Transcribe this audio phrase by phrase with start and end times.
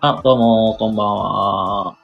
[0.00, 1.98] あ、どうも、こんばんは。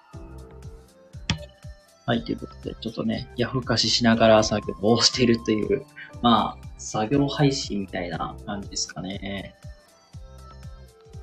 [2.07, 5.87] はい、ということで、ちょっとね、夜更かししながら作業をしているという、
[6.21, 9.55] まあ、作業配信みたいな感じですかね。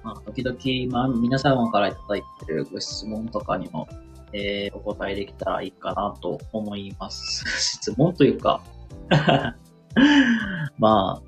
[0.03, 3.87] まあ、時々、まあ、皆様からいただいてるご質問とかにも、
[4.33, 7.45] えー、お答えできたらいいかなと思います。
[7.79, 8.63] 質問というか
[10.79, 11.21] ま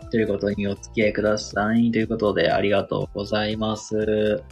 [0.00, 1.90] あ、ということにお付き合いください。
[1.90, 4.42] ということで、ありがとうございます。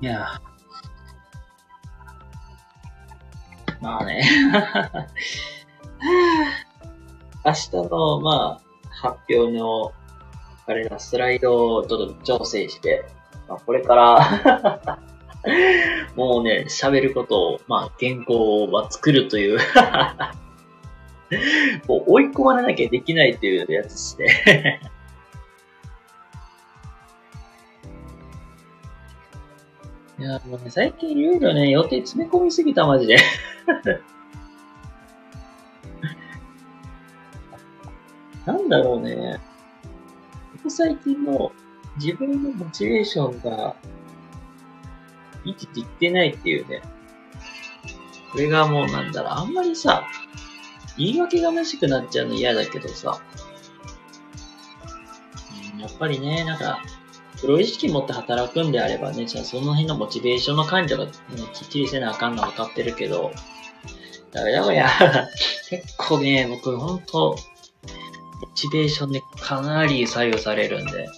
[0.00, 0.33] いや
[7.44, 8.60] 明日の、まあ、
[8.90, 9.92] 発表の、
[10.66, 13.04] あれだ、スライドをちょっと調整して、
[13.48, 14.98] まあ、これから
[16.16, 19.58] もうね、喋ることを、まあ、原稿をまあ作るという
[21.86, 24.80] もう追い込まれなきゃできないというやつして
[30.18, 33.16] いや、もうね、最近いろいろね、予定詰め込みすぎた、マジで。
[38.46, 39.40] なんだろうね。
[40.52, 41.52] ここ最近の
[41.96, 43.76] 自分のモチベーションが
[45.44, 46.82] 生きていってないっていうね。
[48.32, 50.06] これがもうなんだろう、あんまりさ、
[50.96, 53.20] 言い訳がましくなっちゃうの嫌だけどさ。
[55.78, 56.80] やっぱりね、なんか、
[57.40, 61.12] プロ意識持って働くんであればね、じゃあその辺のモチベーションの管理が、ね、
[61.52, 63.32] きっちりせなあかんのは分かってるけど、
[64.32, 64.88] だめだこや。
[65.68, 67.36] 結構ね、僕ほんと、
[68.40, 71.08] モチベーションでかなり左右されるんで。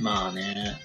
[0.00, 0.76] まあね。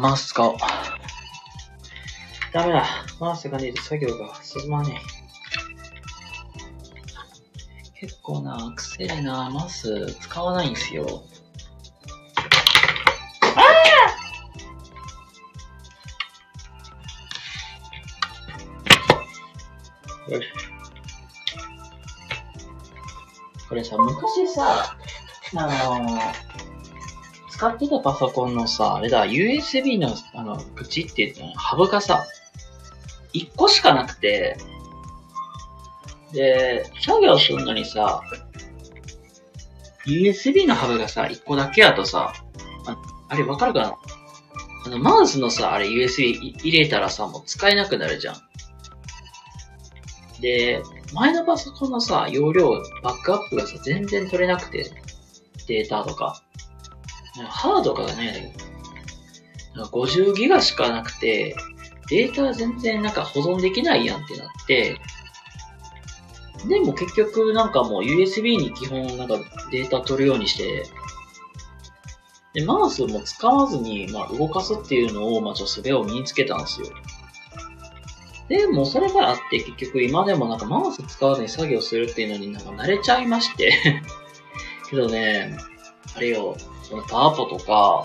[0.00, 0.56] マウス使おう。
[2.54, 2.86] ダメだ。
[3.20, 4.98] マウスがねえと作業が進まね
[7.96, 8.06] え。
[8.06, 11.22] 結構な、癖でな、マウス使わないんすよ。
[13.56, 13.60] あ
[20.28, 20.48] あよし。
[23.68, 24.96] これさ、昔さ、
[25.56, 26.49] あのー
[27.60, 32.24] 使ってたパソコンのさ、あれだ、USB の、あの、口って言ったの、ハブがさ、
[33.34, 34.56] 1個しかなくて、
[36.32, 38.22] で、作業するのにさ、
[40.06, 42.32] USB のハブがさ、1個だけやとさ、
[42.86, 42.96] あ
[43.28, 43.94] あれわかるかな？
[44.86, 46.30] あの、マウスのさ、あれ USB
[46.64, 48.36] 入れたらさ、もう使えなくなるじゃん。
[50.40, 50.82] で、
[51.12, 52.70] 前のパソコンのさ、容量、
[53.02, 54.90] バックアップがさ、全然取れなくて、
[55.68, 56.42] データとか。
[57.48, 58.54] ハードがね、
[59.76, 61.54] 50ギガしかなくて、
[62.08, 64.98] データ全然なんか保存できないやんってなって、
[66.68, 69.38] でも結局なんかもう USB に基本なんか
[69.70, 70.84] データ取るようにして、
[72.52, 76.88] で、マウスも使わずに、まあ、動かすっていうのを、まあ、ちょっと術を身につけたんですよ。
[78.48, 84.02] でも、それがあって、結局今でもなんかマウス使わずに作業するっていうのになんか慣れちゃいまして
[84.90, 85.56] けどね、
[86.16, 86.56] あれよ、
[86.90, 88.04] そのパワポとか、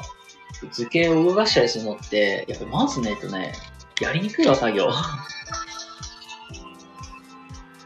[0.72, 3.54] 図形を動かしたりするのって、やっぱマウスないとね、
[4.00, 4.90] やりにくいわ、作業。
[4.92, 5.26] あ、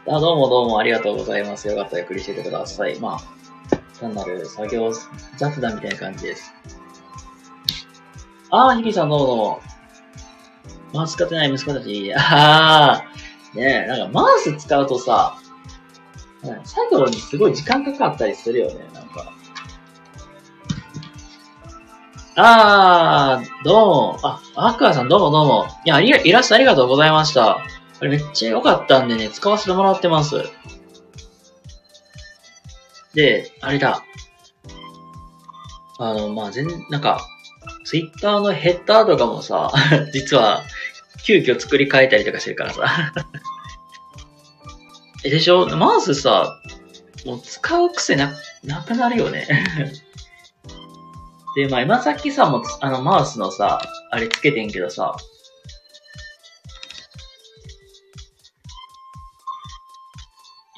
[0.06, 1.68] どうもどうもありがとうございます。
[1.68, 3.00] よかったらゆっくりしててください。
[3.00, 3.20] まあ、
[3.98, 4.92] 単なる作業
[5.38, 6.52] 雑談みたいな感じです。
[8.50, 9.60] ああ、日比さんどうもどうも。
[10.92, 12.12] マウス使ってない息子たち。
[12.14, 15.38] ああ、ねえ、なんかマウス使うとさ、
[16.64, 18.89] 作業にすごい時間かかったりするよね、
[22.42, 24.18] あー、どうも。
[24.22, 25.66] あ、アクアさんどうもどうも。
[25.84, 27.58] いや、ありが、イラストありがとうございました。
[27.98, 30.36] これめっちゃ良かったんでね、使わせてもらってます。
[33.12, 34.02] で、あれだ。
[35.98, 37.20] あの、まあ、全、なんか、
[37.84, 39.70] ツイッターのヘッダーとかもさ、
[40.14, 40.62] 実は、
[41.26, 43.12] 急遽作り変えたりとかしてるからさ。
[45.24, 45.66] え、でしょ？
[45.76, 46.58] マウスさ、
[47.26, 48.32] もう使う癖な、
[48.64, 49.46] なくなるよね。
[51.60, 55.14] で、まあ今さっきさ、もあのマウスのさ、あれつけてんけどさ、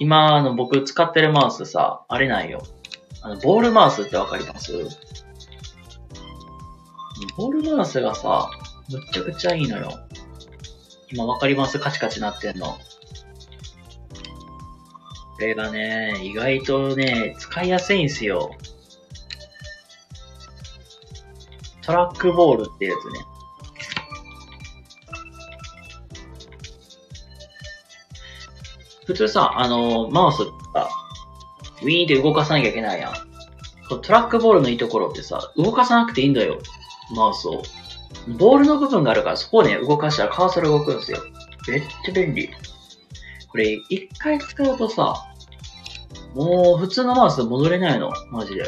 [0.00, 2.64] 今、あの、僕使ってるマウスさ、あれなんよ。
[3.22, 4.72] あの、ボールマウスってわかります？
[7.36, 8.50] ボールマウスがさ、
[8.90, 9.92] むっちゃくちゃいいのよ。
[11.12, 11.78] 今わかります？
[11.78, 12.66] カチカチなってんの。
[12.66, 12.78] こ
[15.38, 18.50] れがね、意外とね、使いやすいんすよ。
[21.82, 23.24] トラックボールってやつね。
[29.06, 30.38] 普通さ、あの、マウス
[30.72, 30.88] が、
[31.82, 33.12] ウィーンって動かさなきゃいけないやん。
[34.00, 36.58] トラックボールのいいところってさ、動かさなくていいんだよ。
[37.14, 37.62] マウスを。
[38.38, 41.18] ボールの部分があるから、そこをね、動かしたらカーソル動くんですよ。
[41.68, 42.48] めっちゃ便利。
[43.48, 45.26] これ、一回使うとさ、
[46.34, 48.12] もう普通のマウス戻れないの。
[48.30, 48.64] マジで。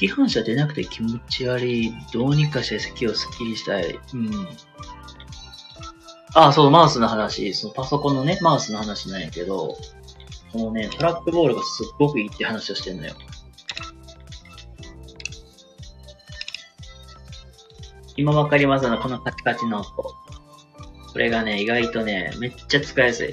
[0.00, 1.92] 咳反射出なくて気持ち悪い。
[2.12, 3.98] どうにかして咳をスッキリしたい。
[4.14, 4.48] うん。
[6.34, 7.52] あ、そう、マウスの話。
[7.52, 9.76] そのパソコンのね、マウスの話なんやけど、
[10.52, 13.14] このね、トラックボールがすっごくいいって話をしてんのよ。
[18.16, 19.90] 今わかりますあの、このカチカチの音。
[19.92, 23.30] これがね、意外とね、めっちゃ使いやすい。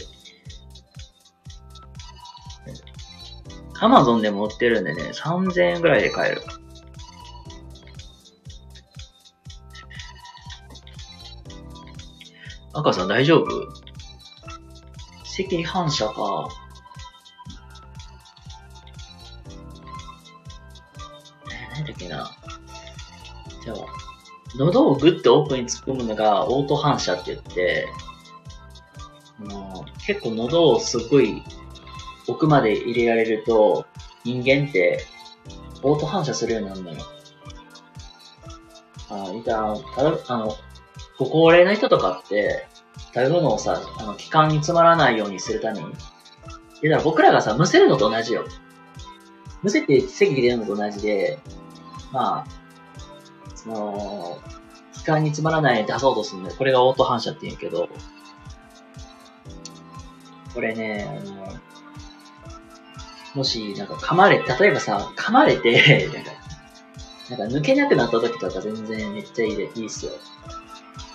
[3.80, 6.42] アマゾンでも売ってるんでね、3000円ぐらいで買える。
[12.78, 13.48] 赤さん大丈夫？
[15.24, 16.48] 赤反射か。
[21.50, 22.32] えー、何だっけな。
[23.64, 23.78] じゃあ、
[24.58, 27.88] 喉をグッと奥に突っ込むのがオート反射って言って、
[29.40, 31.42] もう結構喉をすごい
[32.28, 33.88] 奥まで入れられると、
[34.24, 35.04] 人間って
[35.82, 36.98] オート反射するようになるのよ。
[39.10, 39.76] あ、いた、
[40.26, 40.56] た、あの、
[41.18, 42.68] ご高齢の人とかって、
[43.14, 45.86] 食べ物をさ、あの、気管に詰まらないようにするために。
[46.82, 48.46] で、だから僕らがさ、むせるのと同じよ。
[49.64, 51.40] むせて咳入れるのと同じで、
[52.12, 52.46] まあ、
[53.56, 54.38] その、
[54.94, 57.90] 気管に詰まらないように出そうとするんで、これがオート反射って言うけど、
[60.54, 61.54] これね、あの、
[63.36, 66.32] もし、なんか噛まれ、例えばさ、噛まれて、なんか、
[67.30, 70.12] なんか抜けなくなった時とか全然めっちゃいいで、いいっすよ。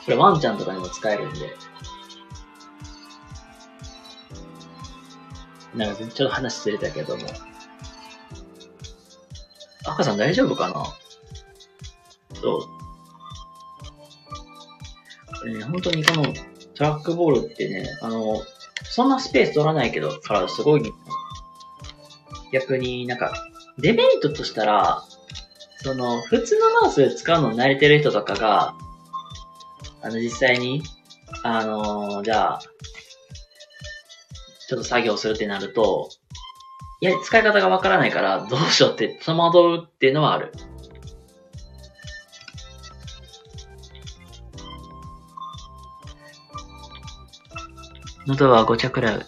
[0.05, 1.55] これワンちゃんとかにも使えるんで。
[5.75, 7.23] なんかちょっと話ずれたけども。
[9.85, 10.85] 赤さん大丈夫かな？
[12.41, 12.61] そう？
[15.41, 16.33] これね、本当にこの
[16.75, 18.43] トラックボールってね、あの、
[18.85, 20.93] そんなスペース取らないけど、からすごい、
[22.53, 23.33] 逆になんか、
[23.79, 25.03] デメリットとしたら、
[25.79, 28.77] その、普通のマウス使うの慣れてる人とかが、
[30.03, 30.83] あの、実際に、
[31.43, 32.61] あのー、じゃあ、
[34.69, 36.09] ちょっと作業するってなると、
[37.01, 40.53] いや、使い方がわからないから、どうしようって戸惑うっていうのはある。
[48.27, 49.19] 喉は5着くらい。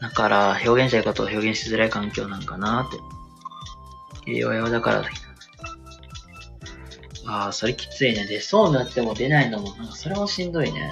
[0.00, 2.90] だから、表現したいことを表現しづらい環境なんかなっ
[4.24, 4.32] て。
[4.32, 5.02] 弱々だから
[7.26, 8.26] ああ、それきついね。
[8.26, 10.90] 出そうになっても出ないのも、なんかそれもしんどいね。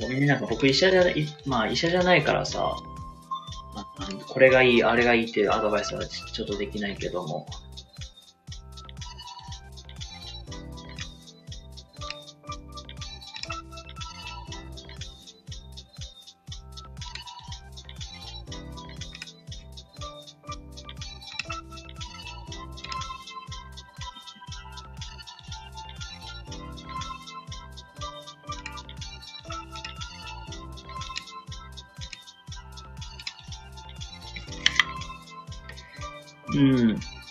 [0.00, 2.76] ごめんね、なんか僕医者じゃない、まあ医者じゃないからさ、
[4.28, 7.46] これがいい、あれがいいっていうアドバイスはちょっとできないけども。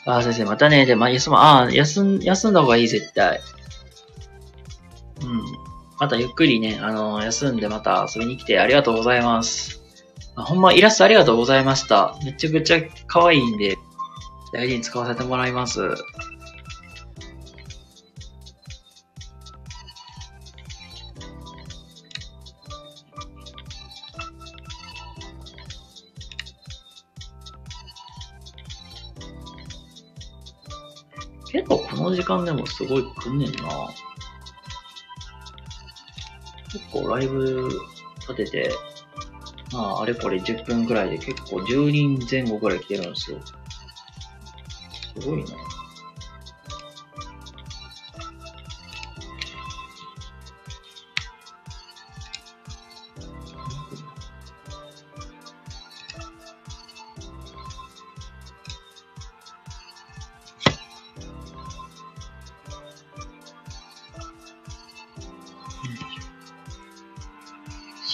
[0.06, 0.86] ああ、先生、またね。
[0.86, 3.42] で、も、休む、ああ、休ん、休んだ方がいい、絶対。
[5.22, 5.66] うん。
[6.00, 9.82] またゆっくりね、あの休んでまた遊びに来てありがとうございます。
[10.36, 12.18] あほんまイラストありがとうございました。
[12.24, 13.78] めちゃくちゃ可愛いんで、
[14.52, 15.80] 大事に使わせてもらいます。
[32.46, 33.90] でもすごい来んねんな。
[36.72, 37.70] 結構ライブ
[38.22, 38.72] 立てて、
[39.72, 43.40] まあ、あれこれ10分くらいで結構10人前後くらい来てるんですよ。
[45.20, 45.75] すごいな。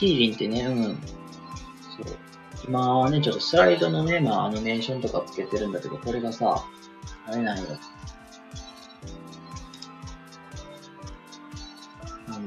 [0.01, 0.95] シーリンってね、うん。
[0.95, 2.17] そう。
[2.67, 6.65] 今はね、ちょっとスライドのね、まあアニメーションとかつけてるんだけど、これがさ、
[7.27, 7.65] あれなんよ。
[12.29, 12.39] あの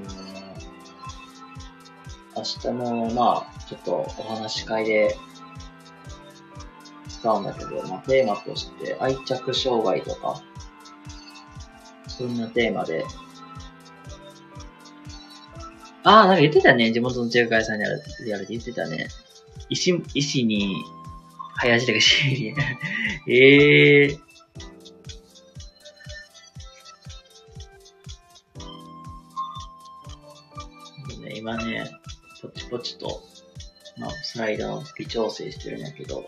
[2.35, 5.15] ー、明日も、まあ、ちょっとお話し会で
[7.09, 10.43] 使うんだけど、まあテーマとして愛着障害とか、
[12.09, 13.05] そんなテーマで
[16.05, 16.93] ああ、なんか言ってたね。
[16.93, 19.09] 地元の中華屋さんにやるやるって言ってたね。
[19.71, 20.77] 石、石に、
[21.57, 22.55] 林とかしり。
[23.29, 24.25] ええー。
[31.45, 31.91] 今ね、
[32.41, 33.23] ポチポチと、
[33.99, 36.25] まあ、スライダーを微調整してるんだけど。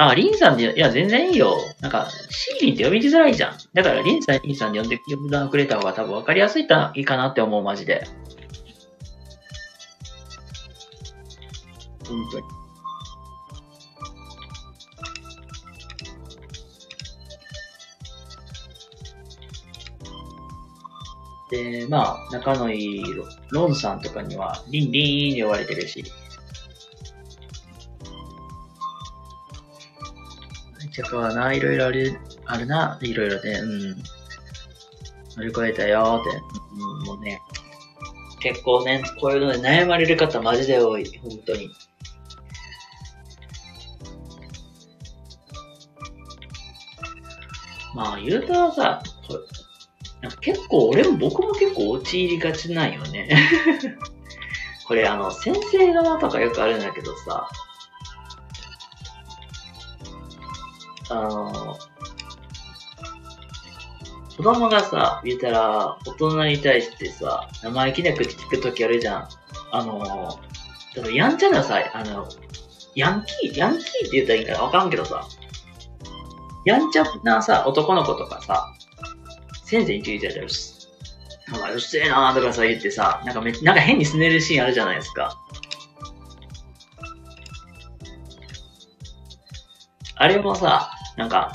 [0.00, 1.56] あ、リンさんで、いや、全然いいよ。
[1.80, 3.56] なんか、シーリンって読みづらいじゃん。
[3.74, 8.04] だから、リンさん、リンさんで読んで、読んでくれた方が多分分かりやすいたいいかなって思う、マジで。
[12.06, 12.44] 本当に。
[21.50, 26.04] で、まあ、仲のいいロロンさんとかには、リンリンって呼ばれてるし。
[30.98, 33.96] 愛着はな、いろいろある、あるな、いろいろで、うん。
[35.36, 36.36] 乗り越えたよって、
[36.72, 37.40] うん、もうね、
[38.40, 41.70] 結構ね、こういうので悩まれる方マジで多い、本当に。
[47.94, 49.38] まあ、言うたらさ、こ
[50.20, 53.28] な結構、俺も僕も結構陥りがちなんよね。
[54.86, 57.48] これあの、先生側とかよくあるんだけどさ、
[61.10, 61.78] あの、
[64.36, 69.28] 子供がさ、言ったら、大人に対してさ、生意気な口聞くときあるじゃん。
[69.72, 70.38] あの、
[71.12, 72.28] やんちゃなさ、あの、
[72.94, 75.26] ヤンキー、ヤンキーって言ったらいいんかなわかんけどさ、
[76.64, 78.74] やんちゃなさ、男の子とかさ、
[79.64, 80.46] 先生に聞いてたら、
[81.52, 85.36] なんかうっせえなーとかさ言ってさ、なんかめなんか変にすねるシーンあるじゃないですか。
[90.16, 91.52] あれもさ、なんか、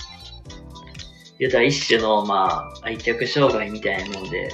[1.40, 4.50] 言うたら一種の、まあ、愛着障害みたいなもんで、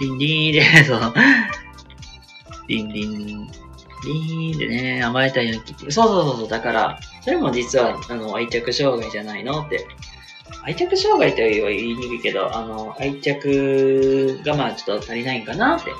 [0.00, 1.14] リンリンで、そう、
[2.68, 3.48] リンリン、
[4.04, 5.90] リンでね、甘えたいヤンキーって。
[5.90, 9.86] そうそうそうそう、だから、それも実は、あの、愛着障害じゃないのって。
[10.66, 15.92] 愛着障害というは言いにくいけど、あの、愛着がまあちょっと足りないんかなって。
[15.92, 15.94] っ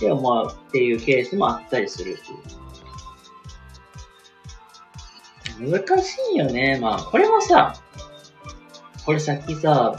[0.00, 2.18] て思うっていうケースもあったりする。
[5.60, 6.80] 難しいよね。
[6.80, 7.74] まあ、これもさ、
[9.06, 9.96] これさっきさ、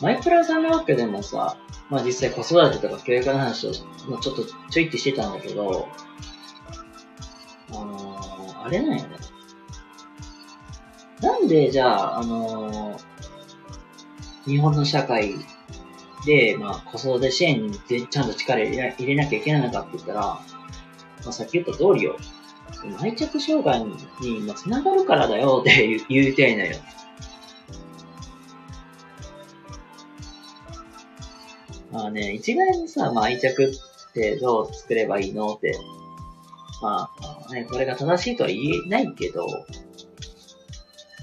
[0.00, 1.56] マイクラさんのわけでもさ、
[1.90, 3.72] まあ実際子育てとか教育の話を、
[4.08, 5.88] まあ、ちょっとちょいってしてたんだけど、
[7.70, 9.25] あのー、あれなんよね。
[11.20, 15.34] なんでじゃあ、あのー、日本の社会
[16.26, 20.40] で、まあ子育て支援にちゃんと力入れなきゃいけないのかって言ったら、ま
[21.28, 22.16] あさっき言った通りよ。
[23.00, 23.82] 愛着障害
[24.20, 26.76] に、まあ、繋がるからだよって言言いたいのよ。
[31.90, 35.78] まあね、一概にさ、まあ愛着ってどう作ればいいのって、
[36.82, 39.46] まあ、まあね、これが正しいとは言えないけど、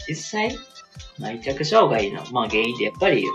[0.07, 0.57] 実際、
[1.19, 3.25] まあ愛着障害の、まあ原因ってやっぱり、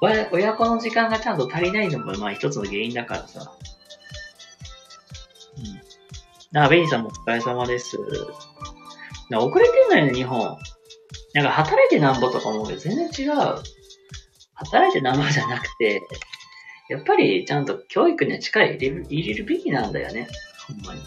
[0.00, 3.52] 親子の時間がちゃんと足りないのも、まあ一つの原因だからさ。
[5.58, 5.80] うん。
[6.52, 7.96] なあ、ベニさんもお疲れ様です。
[9.30, 10.56] な遅れてんのよね、日本。
[11.34, 13.34] なんか働いてなんぼとか思うけど、全然違う。
[14.54, 16.02] 働いてなんぼじゃなくて、
[16.88, 20.26] やっぱりちゃんと教育には力入れる入れるべきなんだよね。
[20.66, 21.02] ほんまに。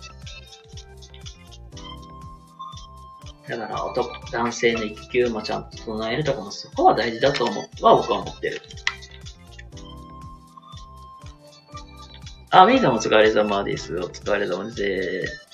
[3.47, 8.61] だから男、男性の育休もちゃんと整えるとかもそこは大事だと思っては僕は思ってる。
[12.51, 13.97] あ、メイさんお疲れ様です。
[13.97, 15.47] お疲れ様です。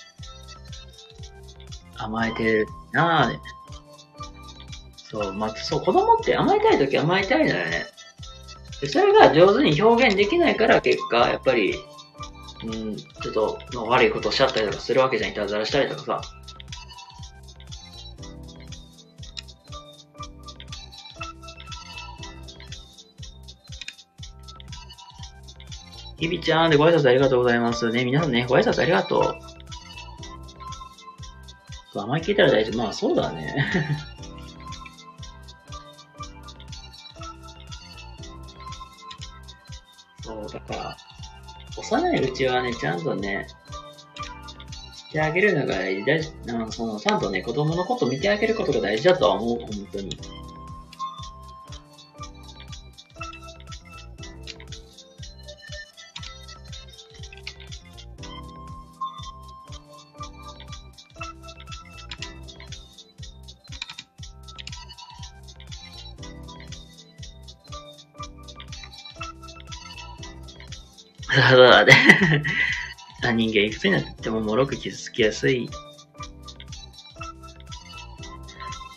[1.97, 3.39] 甘えてるなぁね。
[5.09, 7.85] そう、まあ、そう、子供って甘えたいとき甘えたいのよね。
[8.85, 11.75] それが上手に表現できないから結果、やっぱり、
[12.63, 15.31] うん、ちょっと、悪いことをしちゃったりとかするわけじゃん。
[15.31, 16.36] いたずらしたりとかさ。
[26.17, 27.91] ひびちゃんでご挨拶ありがとうございます。
[27.91, 29.35] ね、皆さんね、ご挨拶ありがとう。
[31.93, 32.77] そう甘い聞いたら大丈夫。
[32.77, 33.65] まあ、そうだね。
[40.23, 40.97] そう、だから、
[41.77, 43.47] 幼いうちはね、ちゃんとね、
[44.95, 50.17] してあげるのが大事だし、あのその、ちゃんとね、子供のこと見てあげることが大事だとは思う、本当に。
[73.47, 75.69] 人間いくつになっても脆く傷つきやすい。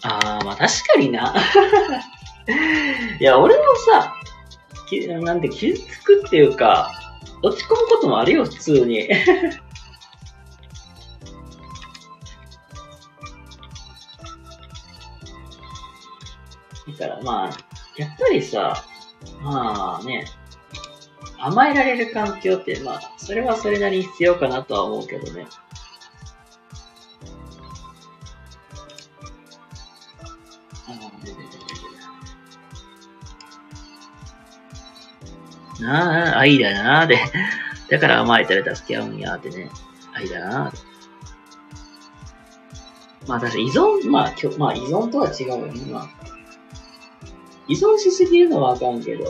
[0.03, 1.35] あー、まあ確かにな。
[3.21, 4.15] いや、俺もさ、
[4.89, 6.91] きなんて傷つくっていうか、
[7.43, 9.09] 落ち込むこともあるよ、普通に。
[16.99, 17.51] だからまあ、
[17.97, 18.85] やっぱりさ、
[19.43, 20.25] まあね、
[21.43, 25.47] 甘えられる環境って、まあ、それはそれなりに必要かなとは思うけどね。
[35.81, 37.19] なあ、愛だなあで。
[37.89, 39.71] だから甘えたら助け合うんやってね。
[40.13, 40.73] 愛だなあ
[43.27, 45.93] まあ確かに依存、まあ、きょまあ依存とは違うよね。
[45.93, 46.11] まあ、
[47.67, 49.25] 依存しすぎるのはあかんけど、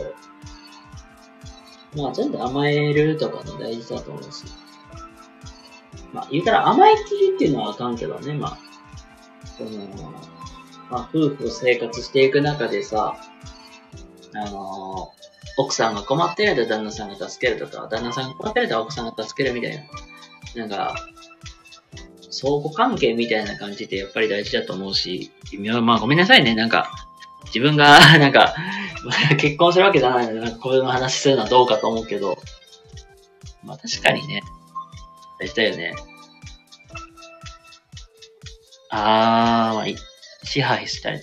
[1.95, 4.45] まあ、ちゃんと甘えるとかね、大事だと思うし。
[6.13, 8.57] まあ、言うたら甘えきりっていうのはあかんけどね、まあ。
[9.57, 9.69] その、
[10.89, 13.15] まあ、夫婦生活していく中でさ、
[14.33, 15.21] あのー
[15.57, 19.75] 奥さんが困ってると旦那さんが助けるとか、旦那さんが困ってると奥さんが助けるみたい
[20.55, 20.61] な。
[20.61, 20.95] なんか、
[22.29, 25.31] 相互関係みたいな感じってやっぱり大事だと思うし、
[25.83, 26.89] まあごめんなさいね、なんか、
[27.45, 28.55] 自分が、 なんか、
[29.37, 32.37] 結婚するわけじゃないので、こういうの話するのはどうかと思うけど、
[33.63, 34.41] まあ確かにね、
[35.39, 35.95] 大事だよね。
[38.89, 39.85] あー、まあ、
[40.45, 41.19] 支配したり。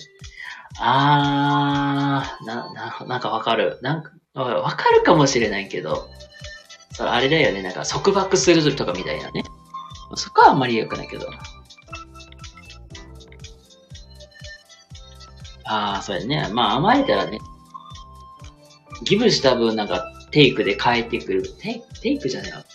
[0.79, 3.79] あー、な、な、なんかわかる。
[3.81, 6.09] なんか、わかるかもしれないけど、
[6.93, 9.43] それあれだよね、なんか束縛する時とかみたいなね。
[10.15, 11.27] そこはあんまり良くないけど。
[15.71, 16.49] ああ、そうやね。
[16.51, 17.37] まあ甘えたらね、
[19.03, 21.43] ギブした分なんかテイクで返ってくる。
[21.59, 22.65] テイテイクじゃないわ。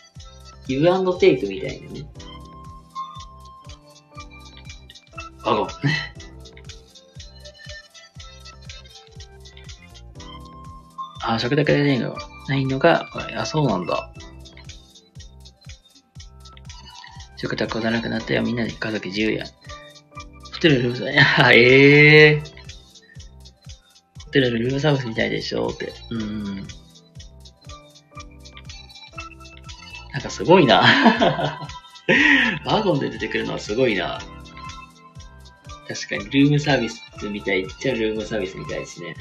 [0.69, 2.07] ギブアンドテイクみたいなね。
[5.43, 5.67] あご。
[11.27, 12.15] あ、食だけでないの？
[12.49, 14.13] ないのが、あ、そうなんだ。
[17.37, 18.43] 食卓がなくなったよ。
[18.43, 19.45] みんなで家族自由や。
[20.53, 22.54] ホテルルームサービス、 あ、ええー。
[24.35, 25.93] ホテルのルームサービスみたいでしょって。
[26.11, 26.57] うん。
[30.13, 30.83] なんかすごいな。
[32.67, 34.21] ワゴンで出てくるのはすごいな。
[35.87, 39.15] 確かにルームサービスみたいっちゃルームサービスみたいですね。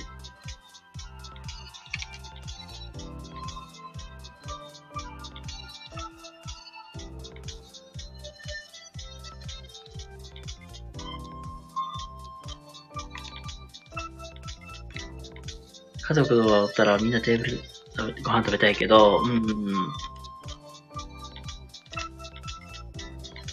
[16.13, 17.60] 家族だったらみんなテーブル
[17.97, 19.73] 食べご飯食べたいけど、うん、うん。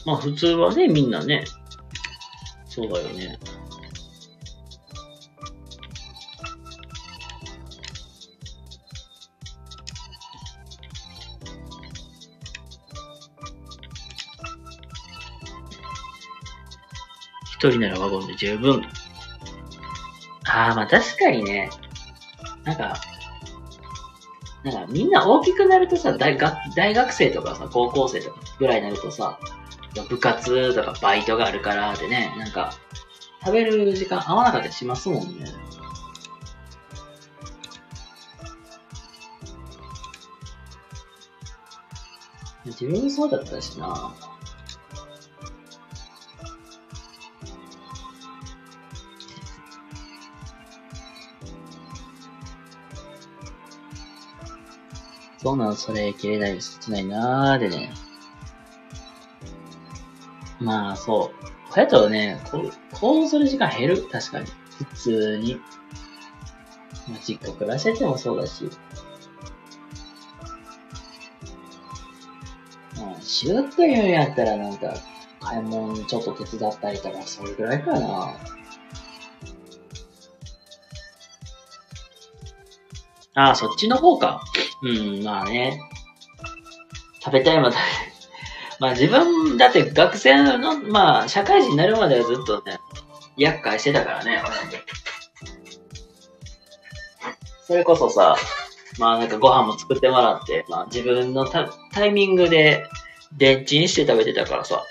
[0.05, 1.45] まあ普通はね、みんなね、
[2.69, 3.39] そうだよね。
[17.55, 18.83] 一人ならワゴンで十分。
[20.45, 21.71] ああ、まあ確かにね。
[22.65, 22.95] なんか、
[24.65, 29.39] なんかみんな大きくなるとさ、大学大学生とかさ、高校生とかぐらいになるとさ、
[30.09, 32.73] 部活とかバイトがあるからでね、なんか、
[33.43, 35.47] 食べる時間合わなかったりしますもんね。
[42.67, 44.15] 自分もそうだったしな。
[55.51, 57.93] そうなの、それ、切れない、切ないなーでね。
[60.61, 61.45] まあ、そう。
[61.69, 64.09] こうやとね、こう、行動する時間減る？
[64.09, 64.47] 確かに。
[64.79, 65.57] 普通に。
[67.09, 68.71] まあ、実家暮らしててもそうだし。
[72.97, 74.95] まあ、仕事言うんやったらなんか、
[75.41, 78.37] 買い物ちょっと手伝ったりとか、それぐらいかな。
[83.35, 84.45] ああ、そっちの方か。
[84.83, 84.89] う
[85.21, 85.81] ん、まあね。
[87.23, 87.81] 食べたいも食べ
[88.81, 92.79] まあ自分、だって学生の、まあ社会人になるまではずっとね、
[93.37, 94.43] 厄介してたからね、
[97.67, 98.37] それこそさ、
[98.99, 102.87] まあなんかご飯も作ってもらって、まあ自分のタタイミングで
[103.37, 104.83] 電池にして食べてたからさ。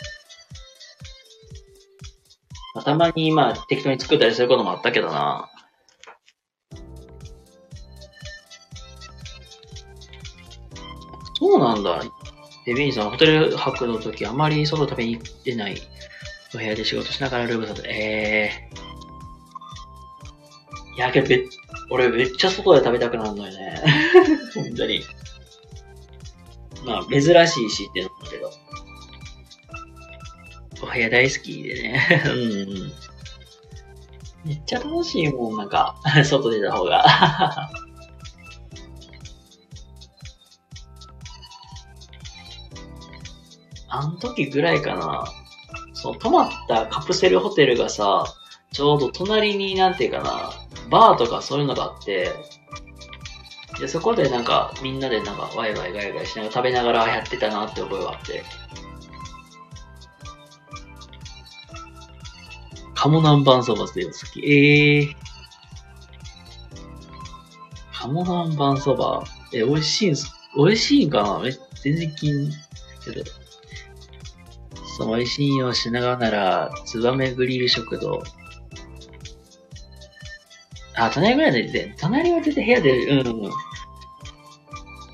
[2.76, 5.50] まあ、たまにまあ適当に作ったりすることもあったけどな。
[11.50, 12.00] そうなんだ。
[12.66, 15.82] で、ビニーさん、ホテル泊の時、あまり外食べに行ってない
[16.54, 20.96] お部屋で仕事しながらルームさんと、えー。
[20.96, 21.36] いやけど、
[21.90, 23.82] 俺めっちゃ外で食べたくなるのよね。
[24.54, 25.02] 本当に。
[26.86, 28.52] まあ、珍しいしっていうのだけど。
[30.84, 32.24] お部屋大好きでね。
[32.28, 32.94] うん。
[34.46, 37.72] めっちゃ楽しいもん、なんか、 外出た方が。
[44.00, 45.26] あの時ぐらいかな。
[45.94, 48.24] そう、泊まったカプセルホテルがさ、
[48.72, 50.52] ちょうど隣になんていうかな、
[50.90, 52.32] バーとかそういうのがあって、
[53.80, 58.44] で、そこでなんか、みんなでなんか、ワイワイガイガイしながら食べながらやってたなって覚えがあって。
[62.96, 64.42] 鴨南蛮そばって好き。
[64.46, 65.16] ええー。
[67.94, 69.24] 鴨南蛮そば。
[69.54, 71.40] え、美味しいんす、美味しいんかな？
[71.40, 72.52] め全然気に、
[73.06, 73.24] けど。
[75.00, 78.22] その美味しいをしながらなら、ツバメグリル食堂。
[80.94, 83.52] あ、隣ぐらいで出て、隣は出て部屋で、うん、うん。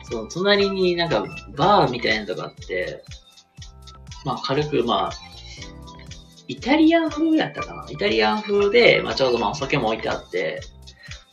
[0.10, 1.24] そう、隣になんか
[1.56, 3.04] バーみたいなのがあって、
[4.26, 5.12] まあ軽く、まあ、
[6.48, 10.62] イタリアン風やったかなイタリアン風で、まあちょうどまあお酒も置いてあって、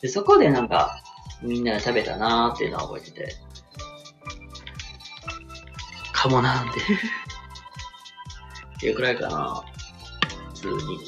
[0.01, 1.01] で、そこでなんか、
[1.41, 3.35] みんなで食べたなーっていうのは覚えてて。
[6.11, 6.79] かもなーって
[8.83, 9.63] っていうくらいかな。
[10.49, 10.99] 普通に。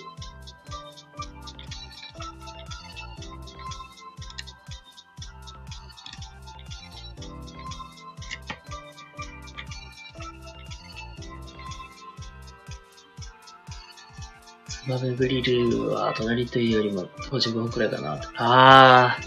[14.69, 18.21] ツバメグリルは隣というよりも当時5分くらいかな。
[18.37, 19.17] あ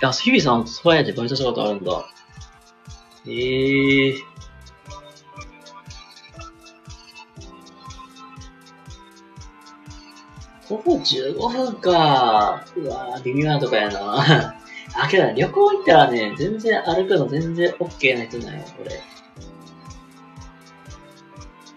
[0.00, 0.08] ー。
[0.08, 2.04] あ、日比さん、そば屋でバイトしたことあるんだ。
[3.28, 4.33] ええー。
[10.74, 12.64] 徒歩15分か。
[12.76, 14.56] うわ微妙なとこやな。
[14.94, 19.00] あ、けど旅行行ったらね、全然歩くの全然 OK な人なよ、これ。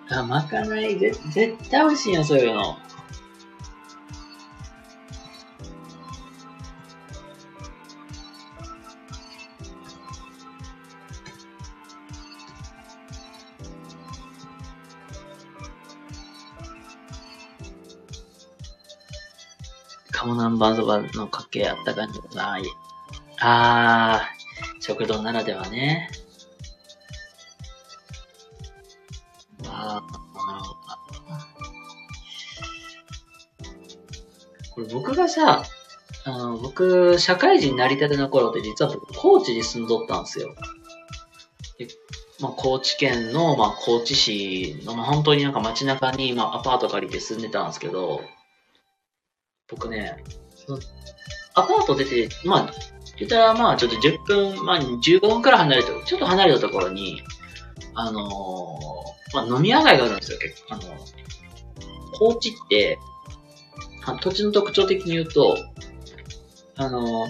[0.09, 2.77] あ、まかないぜ、絶対美味しいよ、そういうの。
[20.57, 22.61] 鴨南蛮そばのかけあった感じがあ
[23.39, 26.09] あー、食堂ならではね。
[29.67, 30.77] ああ、なるほど。
[34.71, 35.63] これ僕がさ、
[36.25, 40.55] あの、僕、社会人になりたての頃って実は僕、高知に住んどったんですよ。
[41.77, 41.87] で
[42.39, 48.21] まあ、高知県の、まあ、高知市の、まあ、本当になんか街中に、まあ、アパート借りて住んでたんですけど、
[49.67, 50.23] 僕ね、
[51.55, 52.73] アパート出て、まあ、
[53.17, 57.23] 言ったらまあちょっと10分、まあ15分くら離れて、ちょっと離れたところに、
[57.95, 60.75] あのー、まあ飲み屋街があるんですよ、結構。
[60.75, 60.83] あの、
[62.17, 62.99] 高知って、
[64.21, 65.57] 土地の特徴的に言うと、
[66.77, 67.27] あの、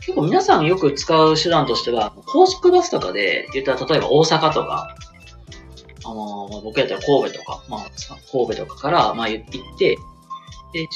[0.00, 4.96] 結構皆さんよく使う手段としては、高速バスとかで、言ったら例えば大阪とか、
[6.04, 7.90] あの、僕やったら神戸とか、まあ、
[8.32, 9.98] 神戸とかから、まあ行って、
[10.72, 10.88] で、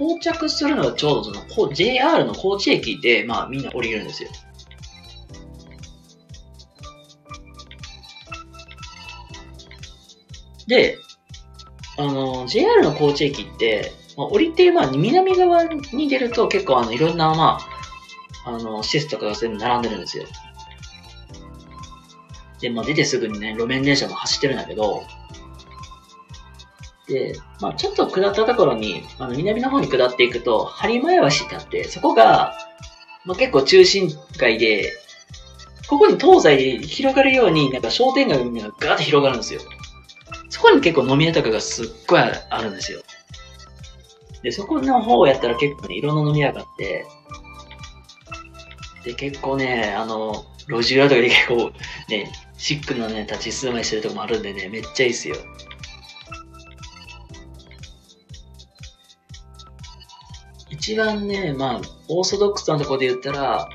[0.00, 4.30] 到着するのがちょうどその、JR の高知駅で、まあみんな降りるんですよ。
[10.66, 10.96] で、
[11.98, 17.58] あの、JR の高知駅って、まあ、降りて、まあ、南側に出ると結構あの、いろんな、ま
[18.44, 20.24] あ、あの、施設とかが全部並んでるんですよ。
[22.60, 25.02] で、まあ、出てすぐにね、路面電車も走ってるんだけど、
[27.12, 32.54] で、まあ、ちょっと下ったところに、あの、南の方に下っていくと、播磨橋ってあって、そこが、
[33.24, 34.92] まあ、結構中心街で、
[35.88, 38.44] ここに東西で広がるように、なんか商店街が
[38.78, 39.60] ガーって広がるんですよ。
[40.48, 43.00] そこに結構飲み屋とかがすっごいあるんですよ。
[44.42, 47.06] で、そこの方やったら結構ね、いろんな飲み屋があって、
[49.04, 51.72] で、結構ね、あの、路地裏とかで結構
[52.08, 55.36] ね、シックなね、立ち住まいしてるとこもあるんでね、めっちゃいいっすよ。
[60.80, 63.68] 一番ね、まあ、オーソドックスなところで言ったら、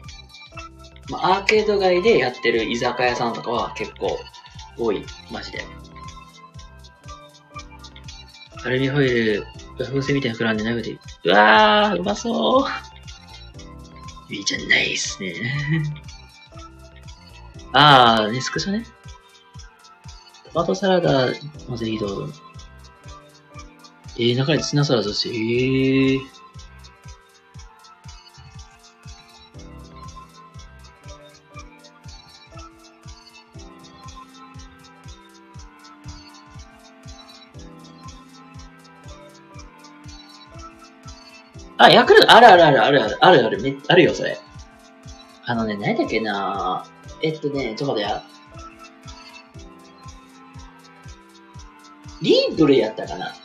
[1.12, 4.18] まあ、アーケード街でやってる居酒屋さんとかは結構
[4.76, 5.64] 多い、マジで。
[8.64, 9.46] アルミホイル、
[9.78, 14.34] 風船みたいな膨らんで舐めて、うわー、うまそう。
[14.34, 15.36] いいじゃないっすね。
[17.72, 18.84] あー、ね、スクショね。
[20.52, 21.28] トマトサラダ、
[21.70, 22.34] まぜひどうぞ。
[24.18, 26.35] えー、中にツナサラダして、えー。
[41.78, 43.46] あ、ヤクルト、あるあるあるあるある、ある
[43.88, 44.38] ある、よ、それ。
[45.46, 46.86] あのね、何だっけな
[47.22, 48.24] えっとね、ちょっと待ってや。
[52.22, 53.36] リープルやったかな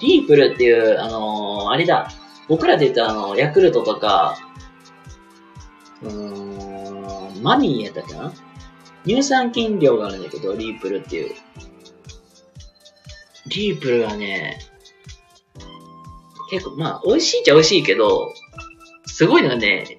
[0.00, 2.10] リープルっていう、あのー、あれだ。
[2.48, 4.36] 僕らで言ったあの、ヤクルトとか、
[6.02, 8.32] うーん、マミーやったかな
[9.04, 11.34] 乳酸菌量があるんだけど、リープルっていう。
[13.48, 14.58] リープルはね、
[16.50, 18.32] 結構、まあ、美味しいっちゃ美味しいけど、
[19.06, 19.98] すごいのがね、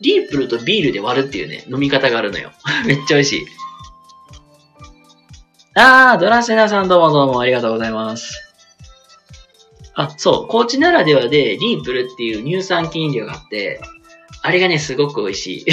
[0.00, 2.52] リープルとビールで割るっていうね、飲み方があるのよ。
[2.86, 3.46] めっちゃ美味しい。
[5.74, 8.34] あー、ドラセナさんどうもどうもありがとうございます。
[9.94, 13.80] あ、そう、高知ならではで、リープルっていう乳酸菌飲料があって、
[14.42, 15.66] あれがね、すごく美味しい。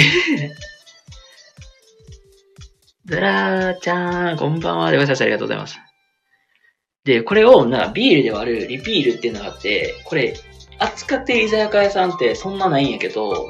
[3.06, 4.90] ドラーちゃん、こんばんは。
[4.90, 5.22] でございます。
[5.22, 5.78] ありがとうございます。
[7.08, 10.38] で、これをな、ビールで割るリピールっていうのがあって、これ、
[10.78, 13.46] 扱って居酒屋さんってそんなないんやけど、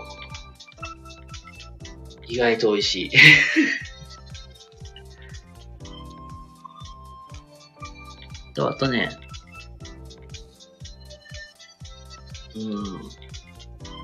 [2.28, 3.10] 意外と美味しい。
[8.54, 9.10] と、あとね、
[12.54, 13.00] うん。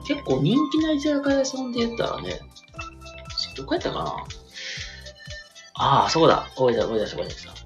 [0.08, 2.40] 結構人気な居酒屋さんで言ったらね、
[3.56, 4.16] どこやったかな？
[5.74, 6.50] ああ、そうだ。
[6.56, 7.63] 思い出した、思い出した、思い出した。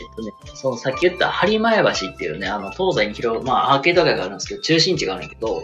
[0.00, 5.62] えっとね、そのさっき言った播磨橋っていうね、あの、東西に広まあ、アーケード街があるんですけど、中心地があるんやけど、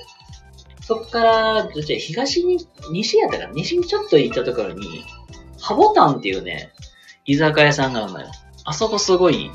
[0.83, 2.59] そっから、じゃ東に、
[2.92, 3.53] 西やったかな？
[3.53, 5.05] 西にちょっと行ったところに、
[5.61, 6.72] ハボタンっていうね、
[7.25, 8.29] 居酒屋さんがあるのよ。
[8.64, 9.51] あそこすごい、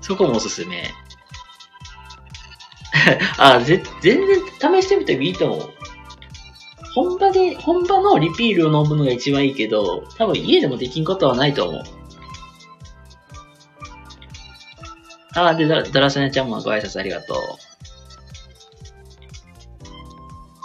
[0.00, 0.82] そこもおすすめ。
[3.38, 5.77] あ、ぜ、全然試してみてもいいと思う。
[6.98, 11.82] 本場で、本場のリピールを飲むのが一番いいけど、多分家でもできんことはないと思う。
[15.36, 17.38] あ、で、だ、だらせねちゃんもご挨拶ありがとう。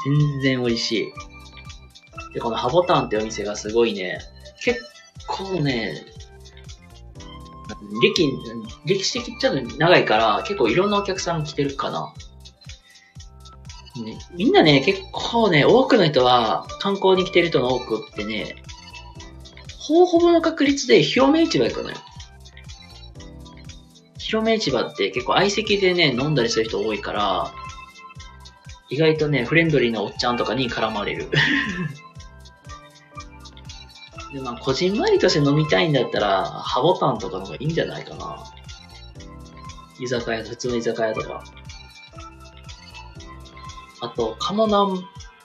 [0.06, 2.34] 全然美味しい。
[2.34, 4.17] で、このハボタンってお店がすごいね、
[4.63, 4.82] 結
[5.28, 6.04] 構ね、
[8.02, 8.28] 歴、
[8.88, 12.12] 歴史的ちょっと長いから、結構いろんなお客さん来てるかな。
[14.01, 18.56] ね、みんなね、結構ね、多くの人は観光に来てる人が多くってね、
[19.77, 21.97] ほぼほぼの確率で広め市場行くのよ。
[24.17, 27.53] 広め市場って結構相席でね、飲んだりする人多いから、
[28.89, 31.29] 意外とね、フレンドリーなおっちゃんとかに絡まれる。
[34.34, 38.43] で、まあ、こじんまりとして飲みたいんだったら、ハボタンとかの方がいいんじゃないかな。
[39.99, 41.43] 居酒屋、普通の居酒屋とか。
[44.04, 45.02] あと、鴨南、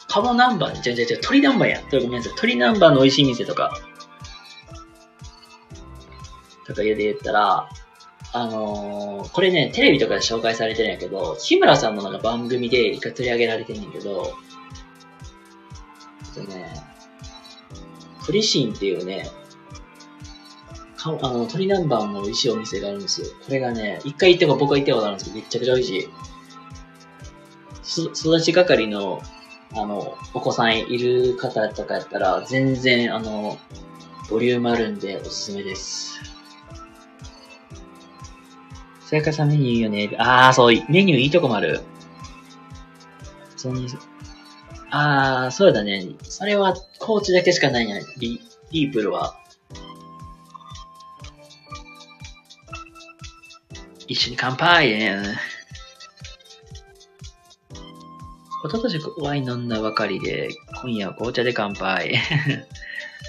[0.08, 1.82] 鴨南蛮、じゃじゃじゃ、鶏南蛮や。
[1.92, 2.32] ごめんなさい。
[2.32, 3.72] 鶏南蛮の美味しい店とか。
[6.66, 7.68] とかで言ったら、
[8.32, 14.34] あのー、これね、テレビとかで紹介されてるんやけど、日村さんのなんか番組で一回取り上げられてんねんけど、
[16.36, 16.74] えっとね、
[18.26, 19.30] トリシンっていうね、
[20.96, 23.28] かあの、鳥南蛮の美味しいお店があるんですよ。
[23.46, 26.08] これがね、一回行っても僕は行ったことあるんですけど、めちゃくちゃ美味しい。
[27.88, 29.20] す、育ち係の、
[29.72, 33.58] あの、お子さんいる方とかやったら、全然、あの、
[34.30, 36.20] ボリュームあるんでおすすめです。
[39.00, 40.10] さやかさんメニューいいよね。
[40.18, 41.80] あー、そう、メニューいいとこもある。
[43.56, 43.88] そうに、
[44.90, 46.06] あー、そうだね。
[46.22, 48.02] それは、コーチだけしかないね。
[48.18, 49.34] リ、リープルは。
[54.06, 55.22] 一緒に乾杯ね。
[58.64, 60.48] おととしワイン飲んだばかりで、
[60.82, 62.14] 今夜は紅茶で乾杯。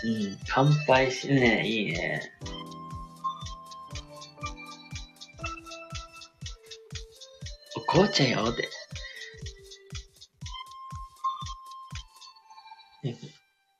[0.04, 2.22] うん、乾杯しね、いいね。
[7.78, 8.70] お紅茶よって。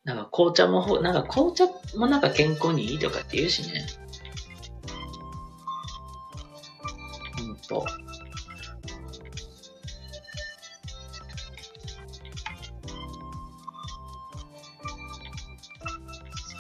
[0.04, 1.66] なんか紅茶も、なんか紅茶
[1.98, 3.88] もなんか健康にいいとかって言うしね。
[7.38, 7.86] ほんと。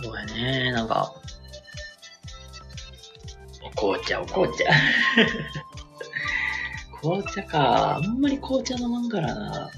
[0.02, 1.14] そうやね、なんか、
[3.64, 4.64] お紅茶、お紅茶。
[7.02, 7.96] 紅茶か。
[7.98, 9.70] あんまり紅茶飲まんからな。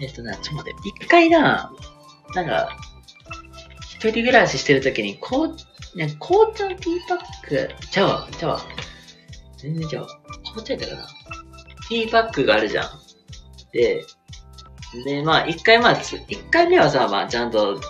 [0.00, 0.88] えっとな、ちょっと待って。
[1.04, 1.72] 一回な、
[2.34, 2.76] なんか、
[3.82, 8.60] 一人暮らししてるときに、こう、ね、紅茶のティーパック、ちゃうわ、ちゃうわ。
[9.56, 10.08] 全然ちゃうわ。
[10.44, 11.08] 紅茶やったかな。
[11.88, 12.90] ティーパックがあるじゃん。
[13.72, 14.04] で、
[15.04, 17.80] で、まあ、一回まあ、一回目はさ、まあ、ちゃんと、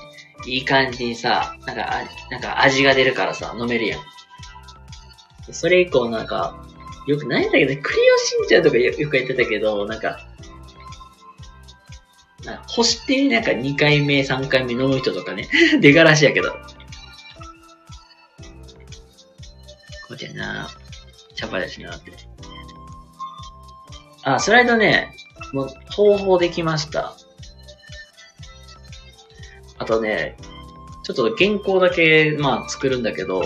[0.46, 1.90] いい感じにさ、なんか、
[2.30, 4.00] なんか味が出るからさ、飲めるやん。
[5.52, 6.66] それ以降なんか、
[7.06, 10.18] よくないんだけど、クリオしんちゃんとかよくやってたけど、なんか、
[12.68, 15.48] 干してなんか2回目、3回目飲む人とかね、
[15.80, 16.50] 出がらしやけど。
[16.52, 16.58] こ
[20.10, 20.68] うちゃな、
[21.36, 22.12] 茶葉やしなって。
[24.24, 25.14] あ、スライドね、
[25.52, 27.16] もう方法できました。
[29.78, 30.36] あとね、
[31.04, 33.42] ちょっと原稿だけ、まあ作るんだけど、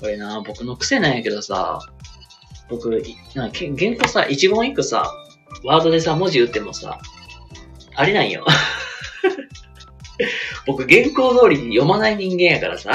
[0.00, 1.80] これな、僕の癖なんやけどさ、
[2.68, 2.90] 僕、
[3.34, 5.12] な原稿さ、一言一句さ、
[5.64, 6.98] ワードでさ、文字打ってもさ、
[7.94, 8.44] あれなんよ。
[10.66, 12.92] 僕、原稿通りに読まない人間やからさ。